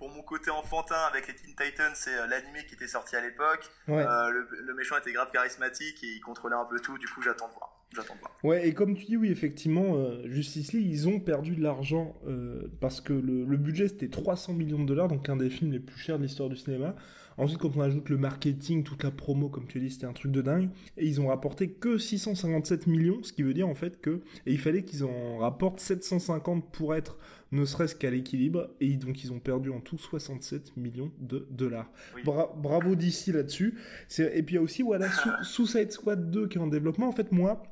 [0.02, 3.20] pour mon côté enfantin avec les Teen Titans, c'est euh, l'animé qui était sorti à
[3.20, 3.70] l'époque.
[3.88, 6.98] Euh, le, le, méchant était grave charismatique et il contrôlait un peu tout.
[6.98, 7.81] Du coup, j'attends de voir.
[7.94, 8.38] J'attends de voir.
[8.42, 12.16] Ouais, et comme tu dis, oui, effectivement, euh, Justice League, ils ont perdu de l'argent
[12.26, 15.72] euh, parce que le, le budget c'était 300 millions de dollars, donc un des films
[15.72, 16.94] les plus chers de l'histoire du cinéma.
[17.38, 20.32] Ensuite, quand on ajoute le marketing, toute la promo, comme tu dis, c'était un truc
[20.32, 20.68] de dingue.
[20.96, 24.52] Et ils ont rapporté que 657 millions, ce qui veut dire en fait que et
[24.52, 27.18] il fallait qu'ils en rapportent 750 pour être
[27.50, 28.70] ne serait-ce qu'à l'équilibre.
[28.80, 31.90] Et donc ils ont perdu en tout 67 millions de dollars.
[32.16, 32.22] Oui.
[32.24, 33.78] Bra bravo d'ici là-dessus.
[34.18, 35.08] Et puis il y a aussi voilà
[35.42, 37.08] Suicide Squad 2 qui est en développement.
[37.08, 37.62] En fait, moi,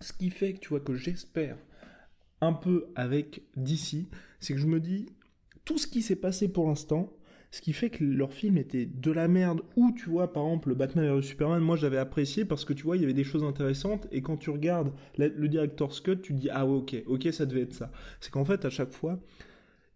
[0.00, 1.56] ce qui fait que tu vois que j'espère
[2.40, 4.06] un peu avec DC,
[4.40, 5.06] c'est que je me dis
[5.64, 7.12] tout ce qui s'est passé pour l'instant
[7.54, 10.70] ce qui fait que leur film était de la merde, ou tu vois, par exemple,
[10.70, 13.22] le Batman vs Superman, moi j'avais apprécié parce que tu vois, il y avait des
[13.22, 17.32] choses intéressantes, et quand tu regardes le director's cut, tu dis, ah ouais, ok, ok,
[17.32, 17.92] ça devait être ça.
[18.18, 19.20] C'est qu'en fait, à chaque fois,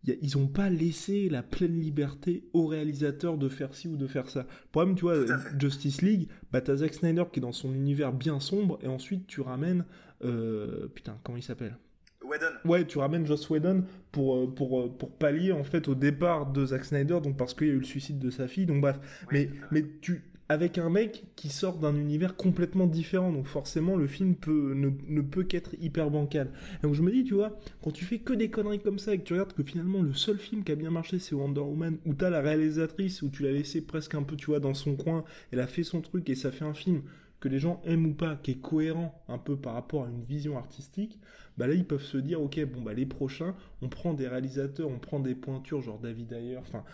[0.05, 3.97] y a, ils ont pas laissé la pleine liberté au réalisateur de faire ci ou
[3.97, 4.41] de faire ça.
[4.41, 5.17] Le problème, tu vois,
[5.59, 9.27] Justice League, bah t'as Zack Snyder qui est dans son univers bien sombre, et ensuite
[9.27, 9.85] tu ramènes,
[10.25, 11.77] euh, putain, comment il s'appelle?
[12.23, 12.69] Whedon.
[12.69, 16.85] Ouais, tu ramènes Joss Whedon pour pour pour pallier en fait au départ de Zack
[16.85, 18.99] Snyder, donc parce qu'il y a eu le suicide de sa fille, donc bref.
[19.33, 23.97] Oui, mais mais tu avec un mec qui sort d'un univers complètement différent, donc forcément
[23.97, 26.51] le film ne, peut qu'être hyper bancal.
[26.83, 29.19] Donc je me dis, tu vois, quand tu fais que des conneries comme ça et
[29.19, 31.99] que tu regardes que finalement le seul film qui a bien marché c'est Wonder Woman,
[32.07, 34.97] où t'as la réalisatrice, où tu l'as laissé presque un peu, tu vois, dans son
[34.97, 37.03] coin, elle a fait son truc et ça fait un film
[37.41, 40.25] que les gens aiment ou pas, qui est cohérent un peu par rapport à une
[40.25, 41.19] vision artistique,
[41.57, 44.89] bah là ils peuvent se dire ok bon bah les prochains, on prend des réalisateurs,
[44.89, 46.85] on prend des pointures genre David Ayer, enfin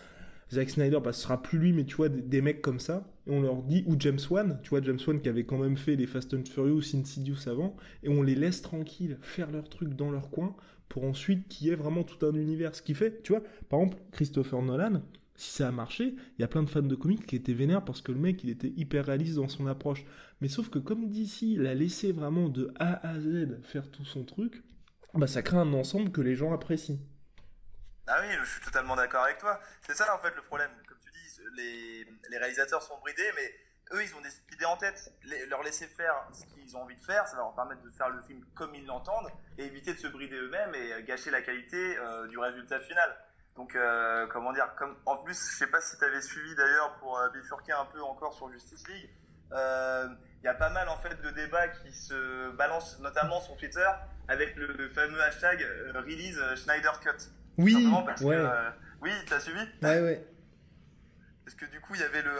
[0.51, 3.31] Zack Snyder, bah ce sera plus lui, mais tu vois des, mecs comme ça, et
[3.31, 5.95] on leur dit ou James Wan, tu vois James Wan qui avait quand même fait
[5.95, 10.11] les Fast and Furious, Insidious avant, et on les laisse tranquilles faire leur truc dans
[10.11, 10.55] leur coin
[10.87, 12.75] pour ensuite qu'il y ait vraiment tout un univers.
[12.75, 15.01] Ce qui fait, tu vois, par exemple Christopher Nolan,
[15.35, 17.83] si ça a marché, il y a plein de fans de comics qui étaient vénères
[17.83, 20.05] parce que le mec, il était hyper réaliste dans son approche.
[20.41, 24.23] Mais sauf que comme DC l'a laissé vraiment de A à Z faire tout son
[24.23, 24.63] truc,
[25.13, 26.99] bah ça crée un ensemble que les gens apprécient.
[28.07, 29.59] Ah oui, je suis totalement d'accord avec toi.
[29.81, 30.71] C'est ça en fait le problème.
[30.87, 31.41] Comme tu dis,
[32.29, 33.53] les, réalisateurs sont bridés, mais
[33.93, 35.11] eux, ils ont des idées en tête.
[35.49, 38.09] Leur laisser faire ce qu'ils ont envie de faire, ça va leur permettre de faire
[38.09, 41.97] le film comme ils l'entendent et éviter de se brider eux-mêmes et gâcher la qualité
[41.97, 43.15] euh, du résultat final.
[43.55, 44.69] Donc, euh, comment dire,
[45.05, 48.01] en plus, je sais pas si tu avais suivi d'ailleurs pour euh, bifurquer un peu
[48.03, 49.09] encore sur Justice League,
[49.51, 50.09] il euh,
[50.43, 53.87] y a pas mal en fait de débats qui se balancent, notamment sur Twitter,
[54.27, 57.29] avec le, fameux hashtag euh, release Schneider Cut.
[57.57, 58.35] Oui, parce ouais.
[58.35, 60.27] que, oui, t'as suivi Ouais, ouais.
[61.43, 62.31] Parce que du coup, il y avait le,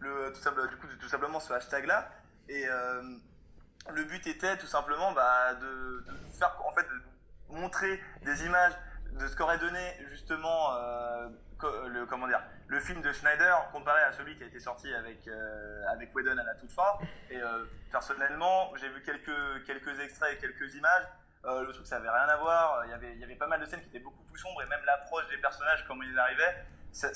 [0.00, 2.10] le tout, simplement, du coup, tout simplement ce hashtag-là,
[2.48, 2.64] et
[3.92, 8.72] le but était tout simplement bah, de, de, faire, en fait, de montrer des images
[9.12, 11.28] de ce qu'aurait donné justement euh,
[11.88, 15.26] le comment dire le film de Schneider comparé à celui qui a été sorti avec
[15.26, 16.98] euh, avec Whedon à la toute fin.
[17.30, 21.04] Et euh, personnellement, j'ai vu quelques quelques extraits et quelques images.
[21.48, 22.84] Euh, le truc, ça avait rien à voir.
[22.86, 25.28] Il y avait pas mal de scènes qui étaient beaucoup plus sombres et même l'approche
[25.28, 27.12] des personnages, comment ils arrivaient, ça,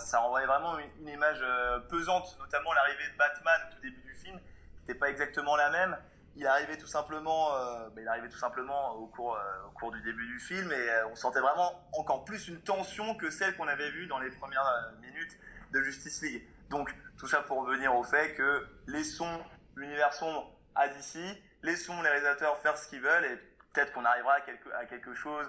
[0.00, 4.14] ça, renvoyait vraiment une, image euh, pesante, notamment l'arrivée de Batman au tout début du
[4.14, 5.96] film, qui n'était pas exactement la même
[6.36, 10.00] il arrivait tout simplement, euh, bah, il tout simplement au cours, euh, au cours du
[10.02, 13.68] début du film et euh, on sentait vraiment encore plus une tension que celle qu'on
[13.68, 15.36] avait vue dans les premières minutes
[15.72, 16.46] de Justice League.
[16.70, 19.44] Donc tout ça pour revenir au fait que laissons
[19.76, 21.18] l'univers sombre à DC,
[21.62, 23.38] laissons les réalisateurs faire ce qu'ils veulent et
[23.72, 25.46] peut-être qu'on arrivera à quelque, à quelque chose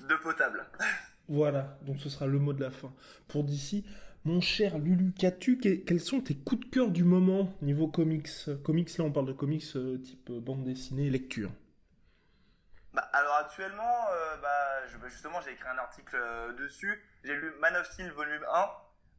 [0.00, 0.64] de potable.
[1.28, 2.92] Voilà, donc ce sera le mot de la fin.
[3.28, 3.84] Pour DC,
[4.24, 8.28] mon cher Lulu, qu'as-tu Quels sont tes coups de cœur du moment niveau comics?
[8.64, 11.50] Comics, là on parle de comics euh, type euh, bande dessinée, lecture.
[12.92, 17.02] Bah, alors actuellement, euh, bah, je, bah, justement j'ai écrit un article euh, dessus.
[17.24, 18.70] J'ai lu Man of Steel volume 1.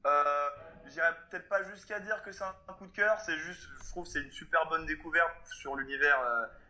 [0.06, 0.50] Euh,
[0.86, 4.06] J'irai peut-être pas jusqu'à dire que c'est un, coup de cœur, c'est juste, je trouve
[4.06, 6.20] c'est une super bonne découverte sur l'univers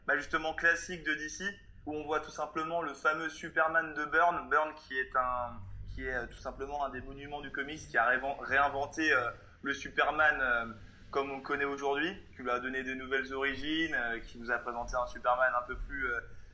[0.07, 1.43] bah, justement classique de DC,
[1.85, 5.59] où on voit tout simplement le fameux Superman de Byrne, Byrne qui est un
[5.93, 9.29] qui est euh, tout simplement un des monuments du comics, qui a réinventé euh,
[9.61, 10.65] le Superman euh,
[11.11, 14.57] comme on le connaît aujourd'hui, qui lui a donné des nouvelles origines, qui nous a
[14.57, 16.07] présenté un Superman un peu plus,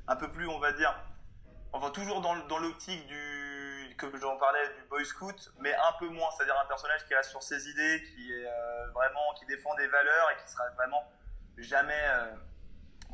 [0.06, 0.94] un peu plus, on va dire,
[1.72, 6.30] enfin toujours dans, l'optique du, que j'en parlais, du Boy Scout, mais un peu moins,
[6.32, 8.46] c'est-à-dire un personnage qui reste sur ses idées, qui est
[8.94, 11.10] vraiment, qui défend des valeurs et qui sera vraiment
[11.58, 12.04] jamais,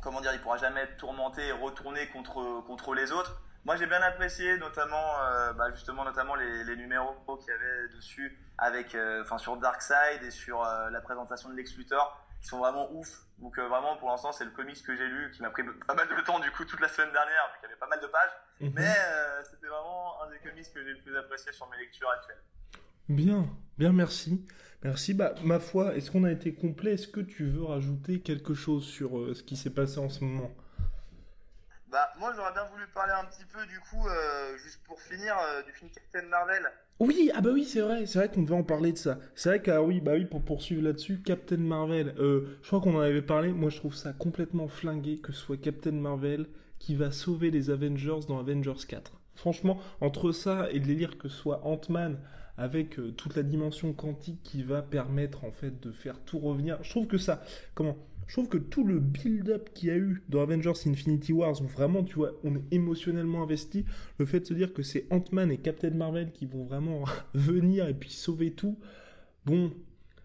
[0.06, 3.42] comment dire, il pourra jamais être tourmenté et retourné contre, contre les autres.
[3.64, 7.88] Moi, j'ai bien apprécié, notamment, euh, bah, justement, notamment les, les numéros qu'il y avait
[7.88, 12.46] dessus, avec, euh, enfin, sur Darkseid et sur euh, la présentation de Lex Luthor, qui
[12.46, 13.08] sont vraiment ouf.
[13.38, 15.94] Donc, euh, vraiment, pour l'instant, c'est le comics que j'ai lu, qui m'a pris pas
[15.94, 18.00] mal de temps, du coup, toute la semaine dernière, vu qu'il y avait pas mal
[18.00, 18.30] de pages.
[18.60, 18.72] Mm -hmm.
[18.76, 22.10] Mais euh, c'était vraiment un des comics que j'ai le plus apprécié sur mes lectures
[22.16, 22.42] actuelles.
[23.08, 23.40] Bien,
[23.76, 24.30] bien, merci.
[24.86, 25.14] Merci.
[25.14, 26.92] Bah, ma foi, est-ce qu'on a été complet?
[26.92, 30.52] Est-ce que tu veux rajouter quelque chose sur ce qui s'est passé en ce moment?
[31.90, 35.34] Bah, moi, j'aurais bien voulu parler un petit peu, du coup, euh, juste pour finir,
[35.38, 36.62] euh, du film Captain Marvel.
[37.00, 39.18] Oui, ah bah oui, c'est vrai, c'est vrai qu'on devait en parler de ça.
[39.34, 42.80] C'est vrai que, ah oui, bah oui, pour poursuivre là-dessus, Captain Marvel, euh, je crois
[42.80, 46.46] qu'on en avait parlé, moi je trouve ça complètement flingué que ce soit Captain Marvel
[46.78, 49.12] qui va sauver les Avengers dans Avengers 4.
[49.34, 52.18] Franchement, entre ça et le délire que ce soit Ant-Man
[52.58, 56.82] avec euh, toute la dimension quantique qui va permettre en fait de faire tout revenir,
[56.82, 57.42] je trouve que ça,
[57.74, 61.60] comment je trouve que tout le build-up qu'il y a eu dans Avengers Infinity Wars,
[61.62, 63.86] où vraiment, tu vois, on est émotionnellement investi,
[64.18, 67.86] le fait de se dire que c'est Ant-Man et Captain Marvel qui vont vraiment venir
[67.88, 68.78] et puis sauver tout,
[69.44, 69.72] bon,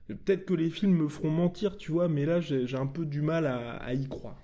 [0.08, 3.22] peut-être que les films me feront mentir, tu vois, mais là, j'ai un peu du
[3.22, 4.38] mal à, y croire.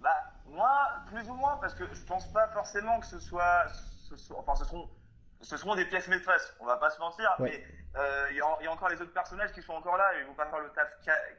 [0.00, 0.10] Bah,
[0.48, 0.70] moi,
[1.06, 3.66] plus ou moins, parce que je pense pas forcément que ce soit,
[4.08, 4.88] ce soit enfin, ce seront,
[5.40, 7.50] ce seront des pièces maîtresses, on va pas se mentir, ouais.
[7.50, 10.20] mais il euh, y, y, a encore les autres personnages qui sont encore là, et
[10.20, 10.92] ils vont pas faire le taf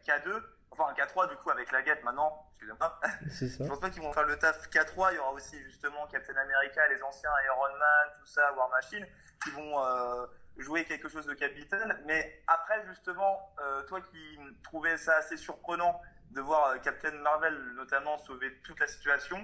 [0.05, 2.99] K2, enfin K3 du coup avec la guette maintenant, excusez-moi.
[3.29, 6.35] Je pense pas qu'ils vont faire le taf K3, il y aura aussi justement Captain
[6.35, 9.05] America, les anciens Iron Man, tout ça, War Machine,
[9.43, 10.25] qui vont euh,
[10.57, 11.97] jouer quelque chose de capitaine.
[12.05, 18.17] Mais après justement, euh, toi qui trouvais ça assez surprenant de voir Captain Marvel notamment
[18.17, 19.37] sauver toute la situation,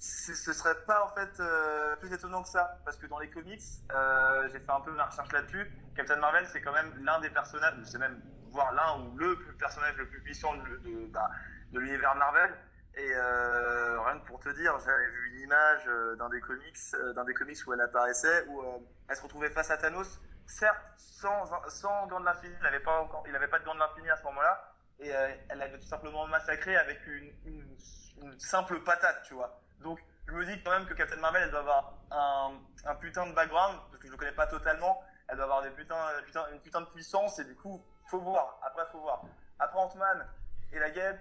[0.00, 2.78] ce serait pas en fait euh, plus étonnant que ça.
[2.84, 3.60] Parce que dans les comics
[3.92, 5.70] euh, j'ai fait un peu ma recherche là-dessus.
[5.94, 9.94] Captain Marvel c'est quand même l'un des personnages c'est même voire l'un ou le personnage
[9.96, 11.30] le plus puissant de, de, bah,
[11.72, 12.50] l'univers Marvel.
[12.96, 16.78] Et euh, rien que pour te dire j'avais vu une image d'un des comics
[17.14, 18.62] d'un des comics où elle apparaissait où
[19.08, 22.98] elle se retrouvait face à Thanos certes sans sans gant de l'infini il n'avait pas
[23.00, 25.86] encore il avait pas de gant de l'infini à ce moment-là et elle l'avait tout
[25.86, 27.76] simplement massacré avec une
[28.38, 31.60] simple patate tu vois donc, je me dis quand même que Captain Marvel, elle doit
[31.60, 35.02] avoir un, putain de background, parce que je le connais pas totalement.
[35.28, 38.58] Elle doit avoir des putains, putain, une putain de puissance, et du coup, faut voir.
[38.64, 39.22] Après, faut voir.
[39.58, 40.26] Après Ant-Man
[40.72, 41.20] et la guêpe,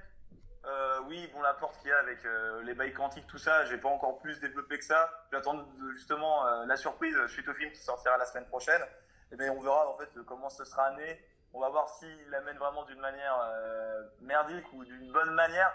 [0.66, 3.66] euh, oui, bon, la porte qu'il y a avec euh, les bails quantiques, tout ça,
[3.66, 5.10] j'ai pas encore plus développé que ça.
[5.32, 8.82] J'attends justement euh, la surprise suite au film qui sortira la semaine prochaine.
[9.32, 11.24] Et bien, on verra en fait comment ce sera amené.
[11.54, 13.36] On va voir s'il l'amène vraiment d'une manière
[14.22, 15.72] merdique ou d'une bonne manière,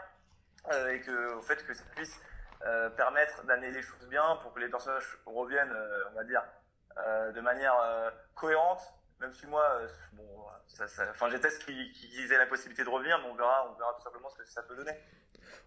[0.89, 2.21] et que, au fait, que ça puisse
[2.67, 6.43] euh, permettre d'amener les choses bien pour que les personnages reviennent, euh, on va dire,
[6.99, 7.75] euh, de manière
[8.35, 8.81] cohérente.
[9.21, 9.81] Même si moi,
[10.15, 10.25] bon,
[10.67, 13.95] ça, enfin, j'éteste qu'ils qu aient la possibilité de revenir, mais on verra, on verra
[13.97, 14.93] tout simplement ce que ça peut donner.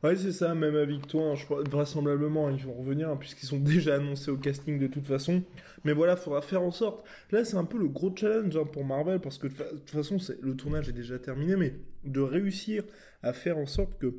[0.04, 3.48] Ouais, c'est ça, même avec toi, hein, je crois, vraisemblablement, ils vont revenir, hein, puisqu'ils
[3.48, 5.44] sont déjà annoncés au casting de toute façon.
[5.84, 7.06] Mais voilà, il faudra faire en sorte.
[7.32, 10.18] Là, c'est un peu le gros challenge hein, pour Marvel, parce que de toute façon,
[10.42, 11.74] le tournage est déjà terminé, mais
[12.04, 12.84] de réussir
[13.24, 14.14] à faire en sorte que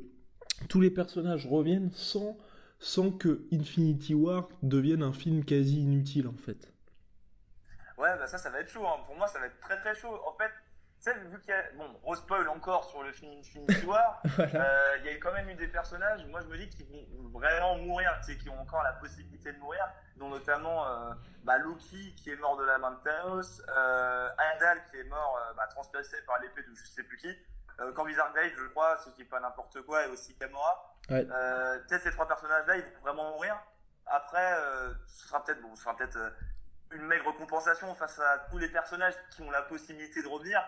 [0.67, 2.37] tous les personnages reviennent sans,
[2.79, 6.73] sans que Infinity War devienne un film quasi inutile en fait.
[7.97, 8.87] Ouais, bah ça, ça va être chaud.
[8.87, 9.03] Hein.
[9.05, 10.17] Pour moi, ça va être très très chaud.
[10.25, 10.51] En fait,
[11.01, 11.63] tu sais, vu qu'il y a.
[11.77, 15.49] Bon, on spoil encore sur le film Infinity War, euh, il y a quand même
[15.49, 18.59] eu des personnages, moi je me dis, qu'ils vont vraiment mourir, tu sais, qui ont
[18.59, 21.13] encore la possibilité de mourir, dont notamment euh,
[21.43, 24.29] bah, Loki qui est mort de la main de Thanos, euh,
[24.89, 27.35] qui est mort euh, bah, transpercé par l'épée de je sais plus qui,
[27.79, 30.98] euh, Corvizar Glaive, je crois, si je dis pas n'importe quoi, et aussi Gamora.
[31.09, 31.27] Ouais.
[31.31, 33.57] Euh, peut-être ces trois personnages-là, ils vont vraiment mourir.
[34.05, 36.29] Après, euh, ce sera peut-être bon, peut-être euh,
[36.91, 40.63] une maigre compensation face à tous les personnages qui ont la possibilité de revenir.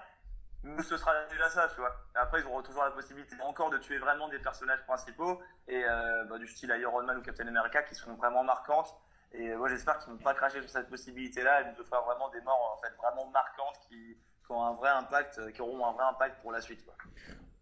[0.63, 1.95] Mais ce sera déjà ça, tu vois.
[2.13, 5.83] Après, ils auront toujours la possibilité encore de tuer vraiment des personnages principaux et
[6.29, 8.95] bah, du style Iron Man ou Captain America qui seront vraiment marquantes.
[9.31, 12.41] Et moi, j'espère qu'ils vont pas cracher sur cette possibilité-là et nous offrir vraiment des
[12.41, 14.15] morts en fait vraiment marquantes qui,
[14.49, 16.85] ont un vrai impact, qui auront un vrai impact pour la suite.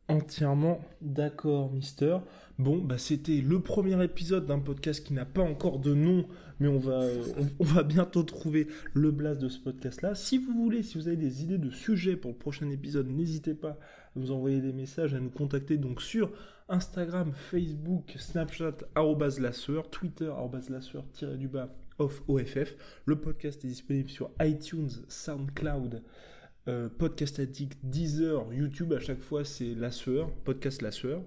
[0.10, 2.18] Entièrement d'accord, Mister.
[2.58, 6.26] Bon, bah c'était le premier épisode d'un podcast qui n'a pas encore de nom,
[6.60, 7.04] mais on va,
[7.60, 10.16] on, va bientôt trouver le blast de ce podcast-là.
[10.16, 13.54] Si vous voulez, si vous avez des idées de sujets pour le prochain épisode, n'hésitez
[13.54, 13.78] pas
[14.16, 16.32] à nous envoyer des messages, à nous contacter donc sur
[16.70, 22.76] Instagram, Facebook, Snapchat, arrobase la sueur, Twitter, arrobase la sueur, tiré du bas, off OFF.
[23.06, 26.02] Le podcast est disponible sur iTunes, SoundCloud,
[26.70, 31.24] euh, Podcast Addict, Deezer, YouTube, à chaque fois c'est La Sueur, Podcast La Sueur.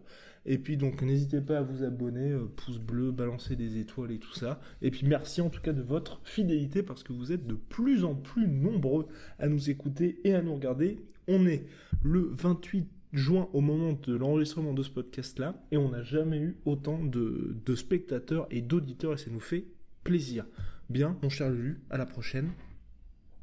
[0.47, 4.19] Et puis donc n'hésitez pas à vous abonner, euh, pouce bleu, balancer des étoiles et
[4.19, 4.61] tout ça.
[4.83, 8.05] Et puis merci en tout cas de votre fidélité parce que vous êtes de plus
[8.05, 9.09] en plus nombreux
[9.41, 11.05] à nous écouter et à nous regarder.
[11.27, 11.67] On est
[12.05, 16.57] le 28 juin au moment de l'enregistrement de ce podcast-là et on n'a jamais eu
[16.65, 19.65] autant de, de spectateurs et d'auditeurs et ça nous fait
[20.05, 20.47] plaisir.
[20.89, 22.53] Bien, mon cher Lulu, à la prochaine.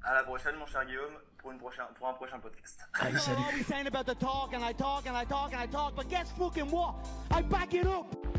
[0.01, 1.13] À la prochaine, mon cher Guillaume,
[1.49, 2.79] pour, une prochaine, pour un prochain podcast.
[2.93, 3.63] Allez, salut.